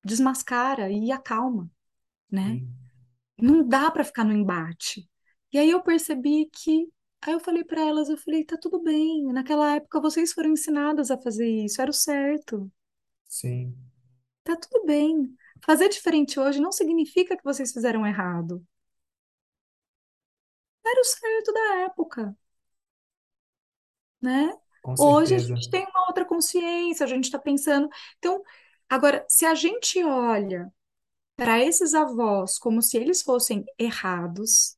[0.04, 1.70] desmascara e acalma,
[2.32, 2.60] né?
[2.60, 2.78] sim,
[3.40, 5.10] Não dá para ficar no embate.
[5.52, 6.90] E aí eu percebi que.
[7.22, 9.26] Aí eu falei para elas, eu falei, tá tudo bem.
[9.34, 12.72] Naquela época vocês foram ensinadas a fazer isso, era o certo.
[13.28, 13.76] sim,
[14.44, 15.36] Tá tudo bem.
[15.64, 18.66] Fazer diferente hoje não significa que vocês fizeram errado.
[20.86, 22.36] Era o certo da época,
[24.22, 24.52] né?
[24.98, 27.88] Hoje a gente tem uma outra consciência, a gente está pensando.
[28.18, 28.42] Então,
[28.90, 30.72] agora, se a gente olha
[31.38, 34.77] para esses avós como se eles fossem errados,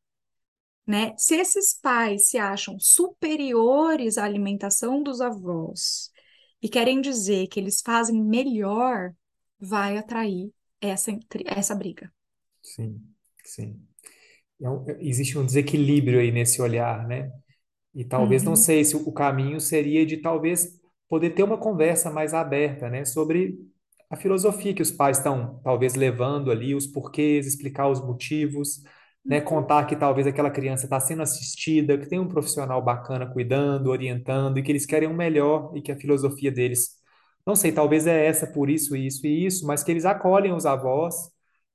[0.89, 1.15] né?
[1.17, 6.11] Se esses pais se acham superiores à alimentação dos avós
[6.61, 9.13] e querem dizer que eles fazem melhor,
[9.59, 11.11] vai atrair essa,
[11.47, 12.11] essa briga.
[12.61, 13.01] Sim,
[13.45, 13.79] sim.
[14.61, 17.31] É um- existe um desequilíbrio aí nesse olhar, né?
[17.95, 20.79] E talvez, não Uhum, sei se o caminho seria de talvez
[21.09, 23.57] poder ter uma conversa mais aberta, né, sobre
[24.09, 28.83] a filosofia que os pais estão talvez levando ali, os porquês, explicar os motivos,
[29.25, 33.87] né, contar que talvez aquela criança está sendo assistida, que tem um profissional bacana cuidando,
[33.87, 36.97] orientando, e que eles querem o melhor e que a filosofia deles,
[37.45, 40.65] não sei, talvez é essa por isso, isso e isso, mas que eles acolhem os
[40.65, 41.15] avós,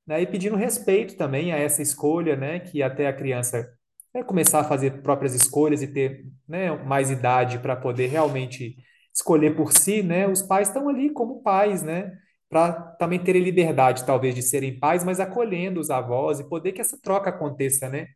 [0.07, 3.69] né, e pedindo respeito também a essa escolha, né, que até a criança
[4.15, 8.77] é começar a fazer próprias escolhas e ter, né, mais idade para poder realmente
[9.15, 10.27] escolher por si, né?
[10.29, 12.13] Os pais estão ali como pais, né?
[12.55, 16.81] Para também terem liberdade, talvez, de serem pais, mas acolhendo os avós e poder que
[16.81, 18.09] essa troca aconteça, né?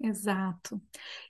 [0.00, 0.80] exato.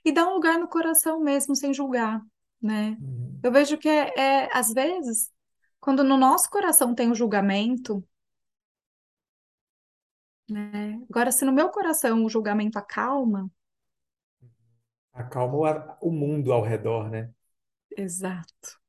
[0.05, 2.21] E dá um lugar no coração mesmo, sem julgar,
[2.61, 2.97] né?
[2.99, 3.43] Uhum.
[3.43, 4.13] Eu vejo que é,
[4.45, 5.31] é, às vezes,
[5.79, 8.03] quando no nosso coração tem o julgamento,
[10.49, 11.01] né?
[11.09, 13.49] Agora, se no meu coração o julgamento acalma,
[15.11, 17.33] Acalma o, o mundo ao redor, né?
[17.97, 18.79] exato.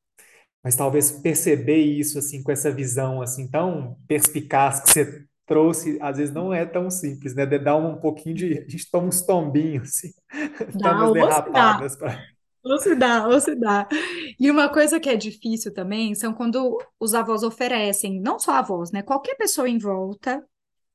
[0.64, 6.18] Mas talvez perceber isso assim com essa visão assim tão perspicaz que você trouxe, às
[6.18, 7.46] vezes não é tão simples, né?
[7.46, 10.12] De dar um pouquinho de, a gente toma uns tombinhos, assim,
[10.80, 12.18] dá derrapadas para.
[12.64, 13.86] ou se dá, ou se dá.
[14.40, 18.90] E uma coisa que é difícil também são quando os avós oferecem, não só avós,
[18.90, 19.02] né?
[19.02, 20.42] Qualquer pessoa em volta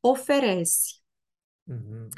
[0.03, 0.99] oferece.
[1.67, 2.09] Uhum,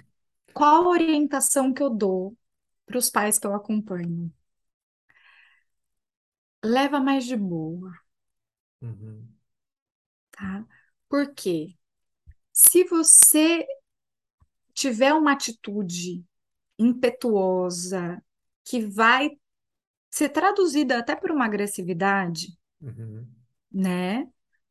[0.54, 2.38] Qual a orientação que eu dou
[2.86, 4.32] para os pais que eu acompanho?
[6.64, 7.92] Leva mais de boa,
[8.82, 9.34] uhum,
[10.32, 10.66] tá?
[11.10, 11.76] Por quê?
[12.54, 13.68] Se você
[14.74, 16.24] tiver uma atitude
[16.80, 18.24] impetuosa
[18.66, 19.32] que vai
[20.12, 22.48] ser traduzida até por uma agressividade,
[22.82, 23.28] uhum.
[23.72, 24.28] né?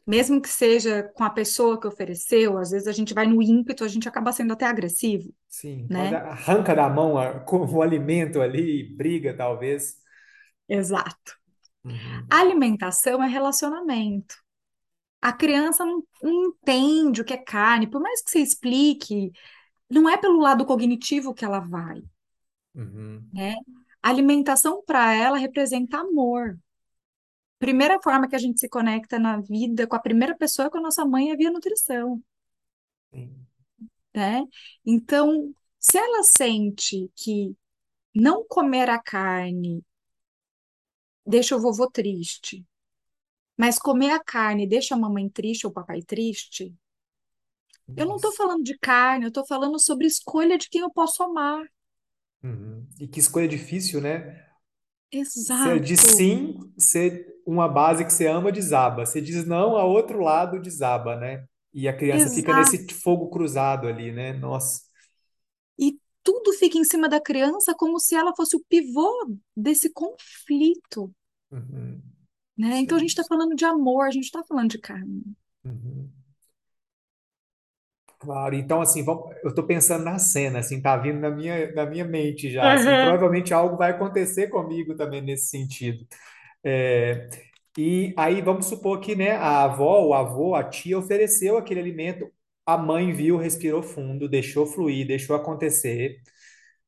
[0.06, 3.84] Mesmo que seja com a pessoa que ofereceu, às vezes a gente vai no ímpeto,
[3.84, 6.22] a gente acaba sendo até agressivo, Sim, né?
[6.30, 10.00] arranca da mão a- com o alimento ali, briga talvez.
[10.68, 11.38] Exato.
[11.84, 14.36] Uhum, alimentação é relacionamento.
[15.20, 19.32] A criança não, não entende o que é carne, por mais que você explique,
[19.90, 22.02] não é pelo lado cognitivo que ela vai,
[22.74, 23.54] uhum, né?
[24.02, 26.58] Alimentação para ela representa amor.
[27.60, 30.78] Primeira forma que a gente se conecta na vida com a primeira pessoa é com
[30.78, 32.20] a nossa mãe é via nutrição,
[33.12, 33.46] sim,
[34.14, 34.42] né?
[34.84, 37.56] Então, se ela sente que
[38.14, 39.84] não comer a carne
[41.26, 42.64] deixa o vovô triste,
[43.56, 46.74] mas comer a carne deixa a mamãe triste ou o papai triste,
[47.96, 48.36] eu não estou nossa.
[48.36, 51.64] falando de carne, eu estou falando sobre escolha de quem eu posso amar.
[52.42, 52.86] Uhum.
[52.98, 54.46] E que escolha difícil, né?
[55.12, 59.04] Você diz Exato, sim, você, uma base que você ama desaba.
[59.04, 61.44] Você diz não, a outro lado desaba, né?
[61.72, 62.72] E a criança fica exato.
[62.72, 64.32] nesse fogo cruzado ali, né?
[64.32, 64.89] Nossa.
[66.22, 69.08] Tudo fica em cima da criança como se ela fosse o pivô
[69.56, 71.12] desse conflito,
[71.50, 72.02] Uhum.
[72.56, 72.78] né?
[72.80, 75.22] Então a gente está falando de amor, a gente está falando de carne.
[75.64, 76.12] Uhum.
[78.18, 81.86] Claro, então assim, vamos, eu estou pensando na cena, assim, tá vindo na minha, na
[81.86, 82.98] minha mente já, assim, Aham.
[82.98, 86.06] provavelmente algo vai acontecer comigo também nesse sentido.
[86.64, 87.28] É,
[87.78, 92.30] e aí vamos supor que, né, a avó, o avô, a tia ofereceu aquele alimento,
[92.74, 96.18] a mãe viu, respirou fundo, deixou fluir, deixou acontecer,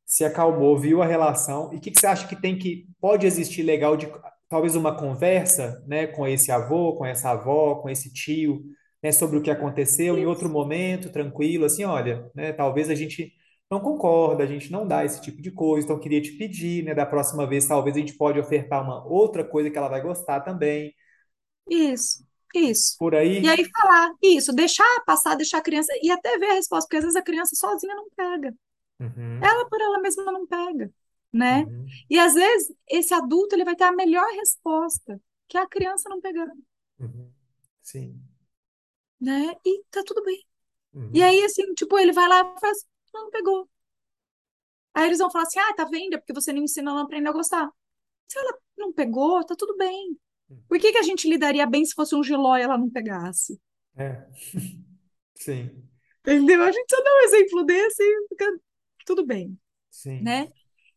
[0.07, 1.73] se acalmou, viu a relação.
[1.73, 4.09] E o que que você acha que tem que pode existir legal de
[4.49, 8.63] talvez uma conversa, né, com esse avô, com essa avó, com esse tio,
[9.03, 13.33] né, sobre o que aconteceu em outro momento, tranquilo, assim, olha, né, talvez a gente
[13.71, 16.85] não concorda, a gente não dá esse tipo de coisa, então eu queria te pedir,
[16.85, 20.03] né, da próxima vez, talvez a gente pode ofertar uma outra coisa que ela vai
[20.03, 20.95] gostar também.
[21.69, 22.25] Isso,
[22.55, 22.99] isso.
[22.99, 23.51] Por E aí?
[23.51, 27.05] aí falar isso, deixar passar, deixar a criança e até ver a resposta, porque às
[27.05, 28.55] vezes a criança sozinha não pega.
[29.01, 30.93] Uhum, Ela por ela mesma não pega,
[31.33, 31.67] né?
[31.67, 36.09] uhum, E às vezes esse adulto ele vai ter a melhor resposta, que a criança
[36.11, 36.55] não pegando,
[36.99, 37.33] uhum.
[37.83, 38.23] Sim.
[39.21, 39.55] né?
[39.65, 40.45] E tá tudo bem.
[41.13, 42.79] E Uhum, aí assim, tipo, ele vai lá e faz,
[43.15, 43.69] não, não pegou.
[44.95, 46.15] Aí eles vão falar assim: "Ah, tá vendo?
[46.15, 47.69] É porque você não ensina ela a aprender a gostar".
[48.29, 50.19] Se ela não pegou, tá tudo bem.
[50.69, 53.61] Por que que a gente lidaria bem se fosse um giló e ela não pegasse?
[53.97, 54.27] é,
[55.35, 55.89] sim,
[56.21, 56.63] Entendeu?
[56.63, 58.47] A gente só dá um exemplo desse e fica
[59.07, 59.59] tudo bem,
[59.91, 60.21] sim.
[60.21, 60.49] né?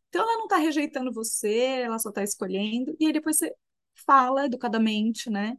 [0.10, 2.95] Então ela não tá rejeitando você, ela só tá escolhendo.
[2.99, 3.53] E aí depois você
[4.06, 5.58] fala educadamente, né?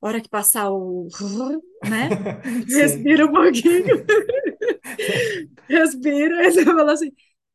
[0.00, 1.08] Hora que passar o,
[1.88, 2.08] né?
[2.68, 4.04] Respira um pouquinho,
[5.68, 7.12] respira, aí você fala assim,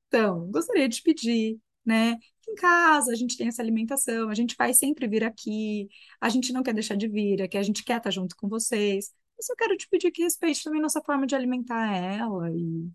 [0.08, 2.18] então, gostaria de pedir, né?
[2.48, 5.88] Em casa a gente tem essa alimentação, a gente vai sempre vir aqui,
[6.22, 9.14] a gente não quer deixar de vir, aqui a gente quer estar junto com vocês.
[9.38, 12.90] Eu só quero te pedir que respeite também nossa forma de alimentar ela e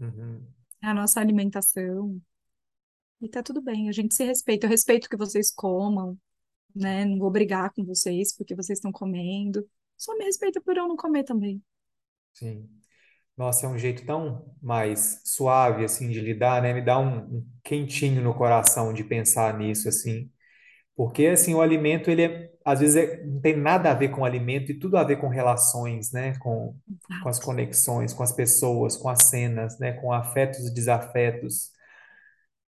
[0.00, 2.20] Uhum, a nossa alimentação.
[3.20, 4.66] E tá tudo bem, a gente se respeita.
[4.66, 6.18] Eu respeito que vocês comam,
[6.74, 7.04] né?
[7.04, 9.68] Não vou brigar com vocês porque vocês estão comendo.
[9.96, 11.62] Só me respeita por eu não comer também.
[12.32, 12.68] sim.
[13.38, 16.74] Nossa, é um jeito tão mais suave, assim, de lidar, né?
[16.74, 20.30] Me dá um, um quentinho no coração de pensar nisso, assim.
[20.96, 24.22] Porque, assim, o alimento, ele é, às vezes é- não tem nada a ver com
[24.22, 26.34] o alimento e tudo a ver com relações, né?
[26.40, 26.76] Com,
[27.22, 29.92] com as conexões, com as pessoas, com as cenas, né?
[29.94, 31.72] Com afetos e desafetos.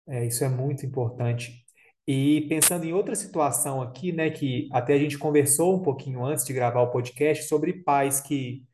[0.09, 1.65] É, isso é muito importante.
[2.07, 4.31] E pensando em outra situação aqui, né?
[4.31, 8.65] Que até a gente conversou um pouquinho antes de gravar o podcast sobre pais que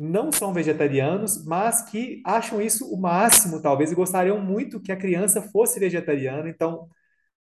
[0.00, 4.96] não são vegetarianos, mas que acham isso o máximo, talvez, e gostariam muito que a
[4.98, 6.88] criança fosse vegetariana, então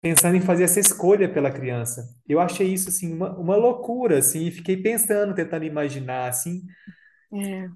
[0.02, 2.04] pensando em fazer essa escolha pela criança.
[2.28, 6.64] Eu achei isso assim uma, uma loucura, assim, e fiquei pensando, tentando imaginar assim,
[7.34, 7.70] É,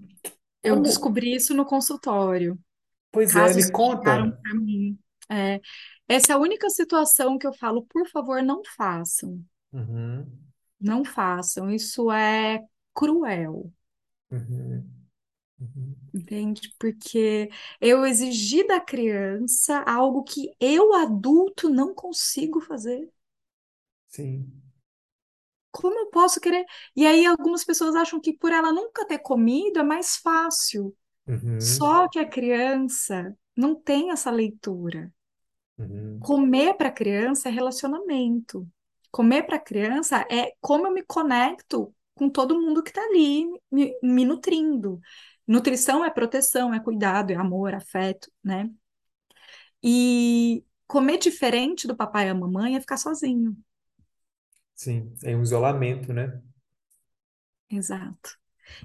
[0.64, 2.60] eu como, descobri isso no consultório.
[3.12, 4.40] pois é, Casos me que chegaram conta.
[5.32, 5.60] É,
[6.08, 9.44] essa é a única situação que eu falo, por favor, não façam.
[9.74, 10.46] Uhum,
[10.80, 11.70] Não façam.
[11.72, 12.60] Isso é
[12.94, 13.72] cruel,
[14.32, 14.92] uhum,
[15.60, 16.74] uhum, entende?
[16.80, 17.50] Porque
[17.82, 23.12] eu exigi da criança algo que eu, adulto, não consigo fazer.
[24.08, 24.62] sim,
[25.72, 26.66] Como eu posso querer?
[26.96, 30.96] E aí algumas pessoas acham que por ela nunca ter comido é mais fácil.
[31.28, 35.14] uhum, Só que a criança não tem essa leitura.
[35.78, 38.68] uhum, Comer para criança é relacionamento.
[39.12, 43.98] Comer para criança é como eu me conecto com todo mundo que está ali me,
[44.04, 45.00] me nutrindo.
[45.48, 48.70] Nutrição é proteção, é cuidado, é amor, afeto, né?
[49.84, 53.56] E comer diferente do papai e a mamãe é ficar sozinho.
[54.76, 56.42] sim, é um isolamento, né?
[57.70, 58.38] Exato.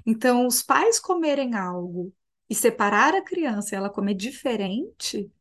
[0.05, 2.13] Então, os pais comerem algo
[2.49, 5.31] e separar a criança e ela comer diferente,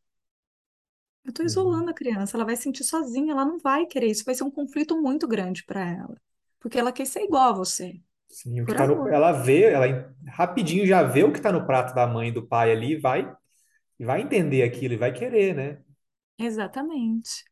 [1.24, 1.84] eu estou Uhum.
[1.84, 4.44] isolando a criança, ela vai se sentir sozinha, ela não vai querer, isso vai ser
[4.44, 6.20] um conflito muito grande para ela,
[6.60, 9.86] porque ela quer ser igual a você, Sim, o que tá no, ela vê, ela
[10.28, 12.96] rapidinho já vê o que está no prato da mãe e do pai ali, e
[13.00, 13.30] vai
[13.98, 15.82] e vai entender aquilo e vai querer, né?
[16.38, 17.44] Exatamente,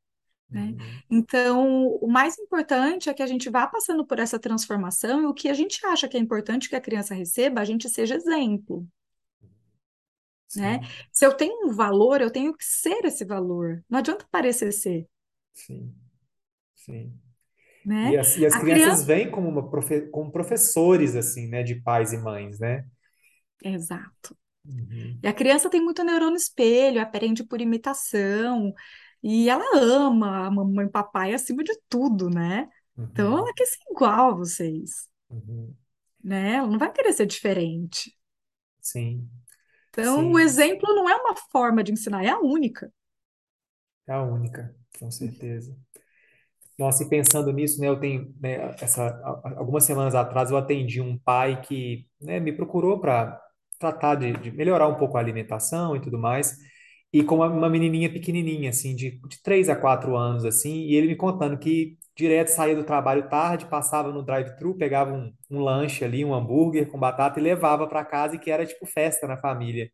[0.52, 0.76] né?
[0.76, 5.26] Uhum, Então, o mais importante é que a gente vá passando por essa transformação e
[5.26, 8.16] o que a gente acha que é importante que a criança receba, a gente seja
[8.16, 8.86] exemplo,
[10.54, 10.80] né?
[11.12, 13.82] Se eu tenho um valor, eu tenho que ser esse valor.
[13.88, 15.08] Não adianta parecer ser,
[15.52, 15.94] sim,
[16.74, 17.20] sim.
[17.84, 18.12] Né?
[18.12, 21.76] E as, e as crianças criança vêm como, uma profe, como professores, assim, né, de
[21.76, 22.84] pais e mães, né?
[23.62, 24.36] Exato.
[24.64, 28.74] Uhum, E a criança tem muito neurônio espelho, aprende por imitação,
[29.22, 32.68] e ela ama a mamãe e papai acima de tudo, né?
[33.12, 35.76] Então uhum, ela quer ser igual a vocês, uhum.
[36.22, 36.54] né?
[36.56, 38.16] Ela não vai querer ser diferente.
[38.80, 39.30] Sim,
[39.90, 42.92] Então o sim, exemplo não é uma forma de ensinar, é a única.
[44.08, 45.76] é a única, com certeza.
[46.78, 49.20] Nossa, e pensando nisso, né, eu tenho, né, essa,
[49.56, 53.40] algumas semanas atrás eu atendi um pai que, né, me procurou para
[53.80, 56.56] tratar de, de melhorar um pouco a alimentação e tudo mais,
[57.12, 60.94] e com uma, uma menininha pequenininha, assim, de, de 3 a 4 anos, assim, e
[60.94, 65.60] ele me contando que direto saía do trabalho tarde, passava no drive-thru, pegava um, um
[65.60, 69.26] lanche ali, um hambúrguer com batata e levava para casa e que era tipo festa
[69.26, 69.90] na família.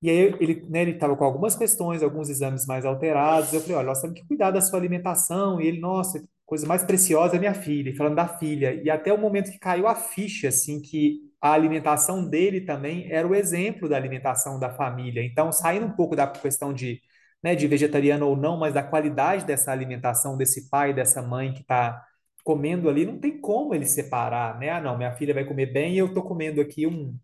[0.00, 3.52] E aí ele, né, ele estava com algumas questões, alguns exames mais alterados.
[3.52, 5.60] Eu falei, olha, nós temos que cuidar da sua alimentação.
[5.60, 8.80] E ele, nossa, coisa mais preciosa é minha filha, e falando da filha.
[8.82, 13.26] E até o momento que caiu a ficha, assim, que a alimentação dele também era
[13.26, 15.22] o exemplo da alimentação da família.
[15.24, 17.00] Então, saindo um pouco da questão de,
[17.42, 21.60] né, de vegetariano ou não, mas da qualidade dessa alimentação desse pai, dessa mãe que
[21.62, 22.04] está
[22.44, 24.70] comendo ali, não tem como ele separar, né?
[24.70, 27.14] Ah, não, minha filha vai comer bem e eu estou comendo aqui um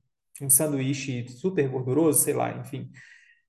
[0.42, 2.90] um sanduíche super gorduroso, sei lá, enfim.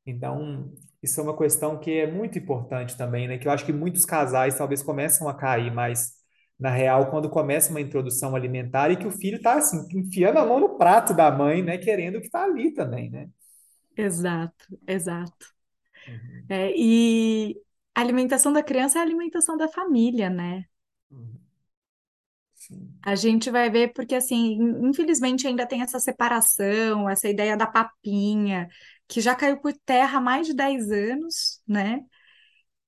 [0.06, 3.38] Então, isso é uma questão que é muito importante também, né?
[3.38, 6.14] Que eu acho que muitos casais talvez começam a cair mais
[6.60, 10.46] na real quando começa uma introdução alimentar e que o filho está assim, enfiando a
[10.46, 11.78] mão no prato da mãe, né?
[11.78, 13.30] Querendo o que está ali também, né?
[13.98, 15.54] Exato, exato.
[16.08, 17.62] Uhum, É, e
[17.96, 20.66] a alimentação da criança é a alimentação da família, né?
[21.12, 21.40] uhum,
[22.68, 27.68] sim, A gente vai ver, porque assim, infelizmente ainda tem essa separação, essa ideia da
[27.68, 28.68] papinha,
[29.08, 32.02] que já caiu por terra há mais de 10 anos, né?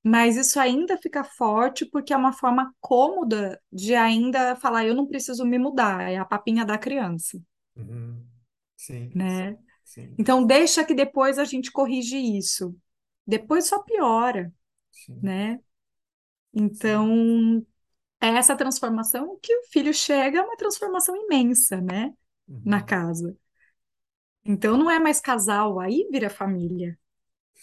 [0.03, 5.07] Mas isso ainda fica forte porque é uma forma cômoda de ainda falar, eu não
[5.07, 7.39] preciso me mudar, é a papinha da criança,
[7.75, 8.27] uhum,
[8.75, 9.57] sim, né?
[9.83, 12.75] sim, Então deixa que depois a gente corrige isso.
[13.27, 14.53] Depois só piora,
[14.91, 15.59] sim, né?
[16.53, 17.65] Então,
[18.21, 22.13] é essa transformação que o filho chega, é uma transformação imensa, né?
[22.63, 23.37] Na uhum, casa.
[24.45, 26.97] Então não é mais casal, aí vira família.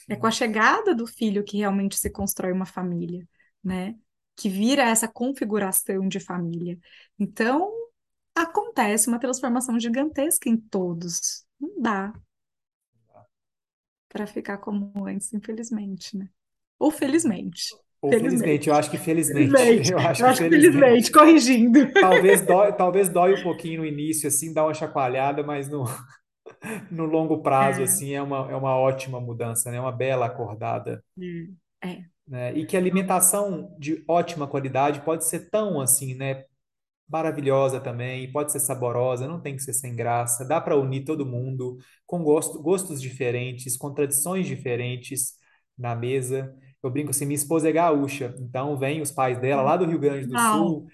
[0.08, 3.28] É com a sim, chegada do filho que realmente se constrói uma família,
[3.64, 3.96] né?
[4.36, 6.78] Que vira essa configuração de família.
[7.18, 7.72] Então
[8.34, 11.46] acontece uma transformação gigantesca em todos.
[11.60, 12.14] Não dá
[14.08, 16.28] para ficar como antes, infelizmente, né?
[16.78, 17.74] Ou felizmente.
[18.04, 18.76] Ou felizmente, eu Felizmente.
[18.76, 19.92] acho que felizmente, Felizmente.
[19.92, 21.10] eu acho Eu acho que felizmente, felizmente.
[21.12, 21.80] corrigindo.
[21.98, 25.84] Talvez dói, talvez dói um pouquinho no início, assim, dá uma chacoalhada, mas no,
[26.90, 29.80] no longo prazo, É, assim, é uma, é uma ótima mudança, né?
[29.80, 31.02] Uma bela acordada,
[31.80, 32.10] é, é.
[32.26, 32.52] né?
[32.56, 36.44] E que alimentação de ótima qualidade pode ser tão, assim, né?
[37.08, 41.26] maravilhosa também, pode ser saborosa, não tem que ser sem graça, dá para unir todo
[41.26, 45.34] mundo com gosto, gostos diferentes, com tradições diferentes
[45.78, 46.56] na mesa.
[46.86, 49.98] Eu brinco assim, minha esposa é gaúcha, então vem os pais dela lá do Rio
[49.98, 50.38] Grande do Não.
[50.38, 50.86] Sul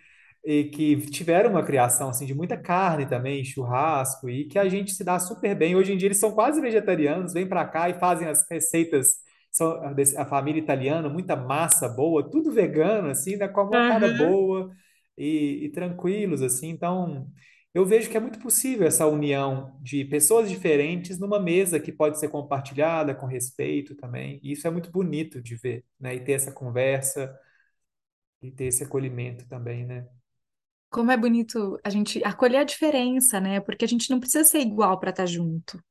[0.44, 4.92] e que tiveram uma criação assim de muita carne também, churrasco e que a gente
[4.92, 5.76] se dá super bem.
[5.76, 9.18] Hoje em dia eles são quase vegetarianos, vêm para cá e fazem as receitas
[9.50, 9.80] são
[10.16, 14.08] a família italiana, muita massa boa, tudo vegano assim, né, com uma cara Aham.
[14.08, 14.70] boa
[15.18, 16.68] e, e tranquilos assim.
[16.70, 17.26] Então,
[17.74, 22.18] eu vejo que é muito possível essa união de pessoas diferentes numa mesa que pode
[22.18, 24.40] ser compartilhada com respeito também.
[24.42, 26.14] E isso é muito bonito de ver, né?
[26.16, 27.32] E ter essa conversa
[28.42, 30.06] e ter esse acolhimento também, né?
[30.88, 33.60] Como é bonito a gente acolher a diferença, né?
[33.60, 35.82] Porque a gente não precisa ser igual para estar junto.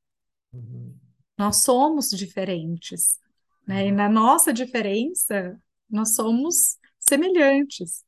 [0.52, 1.00] Uhum.
[1.38, 3.18] Nós somos diferentes,
[3.66, 3.86] né?
[3.88, 3.92] E Uhum.
[3.92, 5.58] na nossa diferença,
[5.88, 8.04] nós somos semelhantes,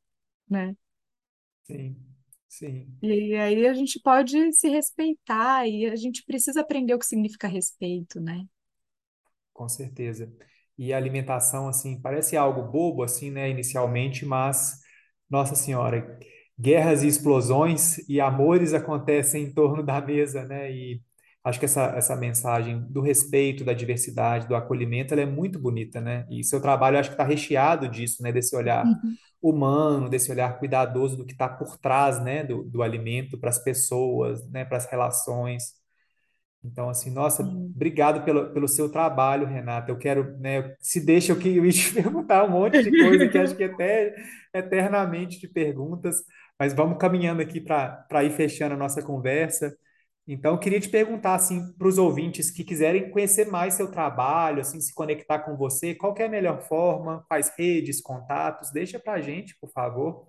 [0.48, 0.76] né?
[1.64, 2.11] Sim,
[2.52, 3.02] sim.
[3.02, 7.48] E aí a gente pode se respeitar e a gente precisa aprender o que significa
[7.48, 8.46] respeito, né?
[9.52, 10.32] Com certeza.
[10.78, 14.80] E a alimentação, assim, parece algo bobo, assim, né, inicialmente, mas,
[15.28, 16.18] Nossa Senhora,
[16.58, 20.72] guerras e explosões e amores acontecem em torno da mesa, né?
[20.72, 21.02] E
[21.44, 26.00] acho que essa, essa mensagem do respeito, da diversidade, do acolhimento, ela é muito bonita,
[26.00, 26.26] né?
[26.30, 28.32] E seu trabalho, acho que está recheado disso, né?
[28.32, 29.18] Desse olhar Uhum.
[29.40, 32.44] humano, desse olhar cuidadoso do que está por trás, né?
[32.44, 34.64] Do, do alimento para as pessoas, né?
[34.64, 35.74] Para as relações.
[36.64, 37.74] Então, assim, nossa, Sim.
[37.74, 39.90] obrigado pelo, pelo seu trabalho, Renata.
[39.90, 43.36] Eu quero, né, se deixa eu que eu te perguntar um monte de coisa que
[43.38, 44.14] acho que até
[44.54, 46.22] eternamente de perguntas,
[46.58, 49.76] mas vamos caminhando aqui para ir fechando a nossa conversa.
[50.26, 54.60] Então, eu queria te perguntar, assim, para os ouvintes que quiserem conhecer mais seu trabalho,
[54.60, 59.14] assim, se conectar com você, qual é a melhor forma, quais redes, contatos, deixa para
[59.14, 60.28] a gente, por favor.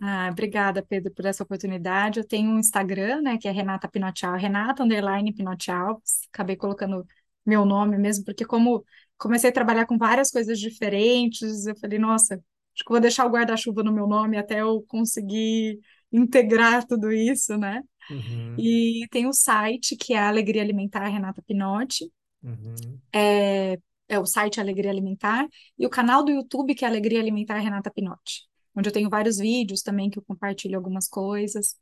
[0.00, 2.20] Ah, obrigada, Pedro, por essa oportunidade.
[2.20, 6.20] Eu tenho um Instagram, né, que é Renata Pinocchio, Renata underline Pinocchio Alves.
[6.32, 7.04] Acabei colocando
[7.44, 8.84] meu nome mesmo, porque como
[9.16, 13.30] comecei a trabalhar com várias coisas diferentes, eu falei, nossa, acho que vou deixar o
[13.30, 15.80] guarda-chuva no meu nome até eu conseguir
[16.12, 17.82] integrar tudo isso, né?
[18.10, 22.10] Uhum, E tem o site, que é a Alegria Alimentar Renata Pinotti,
[22.42, 23.78] uhum, é,
[24.08, 25.46] é o site Alegria Alimentar,
[25.78, 29.38] e o canal do YouTube, que é Alegria Alimentar Renata Pinotti, onde eu tenho vários
[29.38, 31.76] vídeos também que eu compartilho algumas coisas,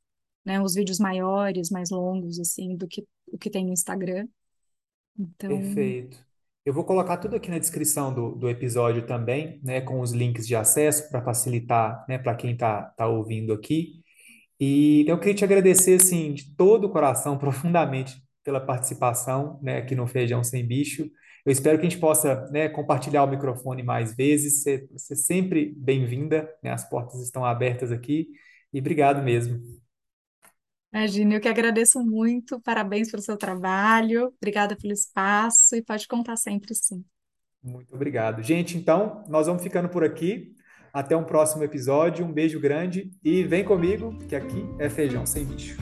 [0.45, 4.29] né, os vídeos maiores, mais longos, assim, do que o que tem no Instagram.
[5.19, 6.25] Então, perfeito.
[6.65, 10.47] Eu vou colocar tudo aqui na descrição do, do episódio também, né, com os links
[10.47, 14.03] de acesso para facilitar, né, para quem está tá tá ouvindo aqui.
[14.61, 19.95] E eu queria te agradecer, assim, de todo o coração, profundamente, pela participação, né, aqui
[19.95, 21.11] no Feijão Sem Bicho.
[21.45, 24.63] Eu espero que a gente possa, né, compartilhar o microfone mais vezes.
[24.63, 28.29] Você, você é sempre bem-vinda, né, as portas estão abertas aqui.
[28.73, 29.61] E obrigado mesmo.
[30.93, 36.37] imagine, eu que agradeço muito, parabéns pelo seu trabalho, obrigada pelo espaço, e pode contar
[36.37, 37.05] sempre, sim.
[37.63, 38.43] Muito obrigado.
[38.43, 40.56] Gente, então, nós vamos ficando por aqui.
[40.97, 42.25] Até um próximo episódio.
[42.25, 45.77] Um beijo grande e vem comigo, que aqui é Feijão Sem Bicho.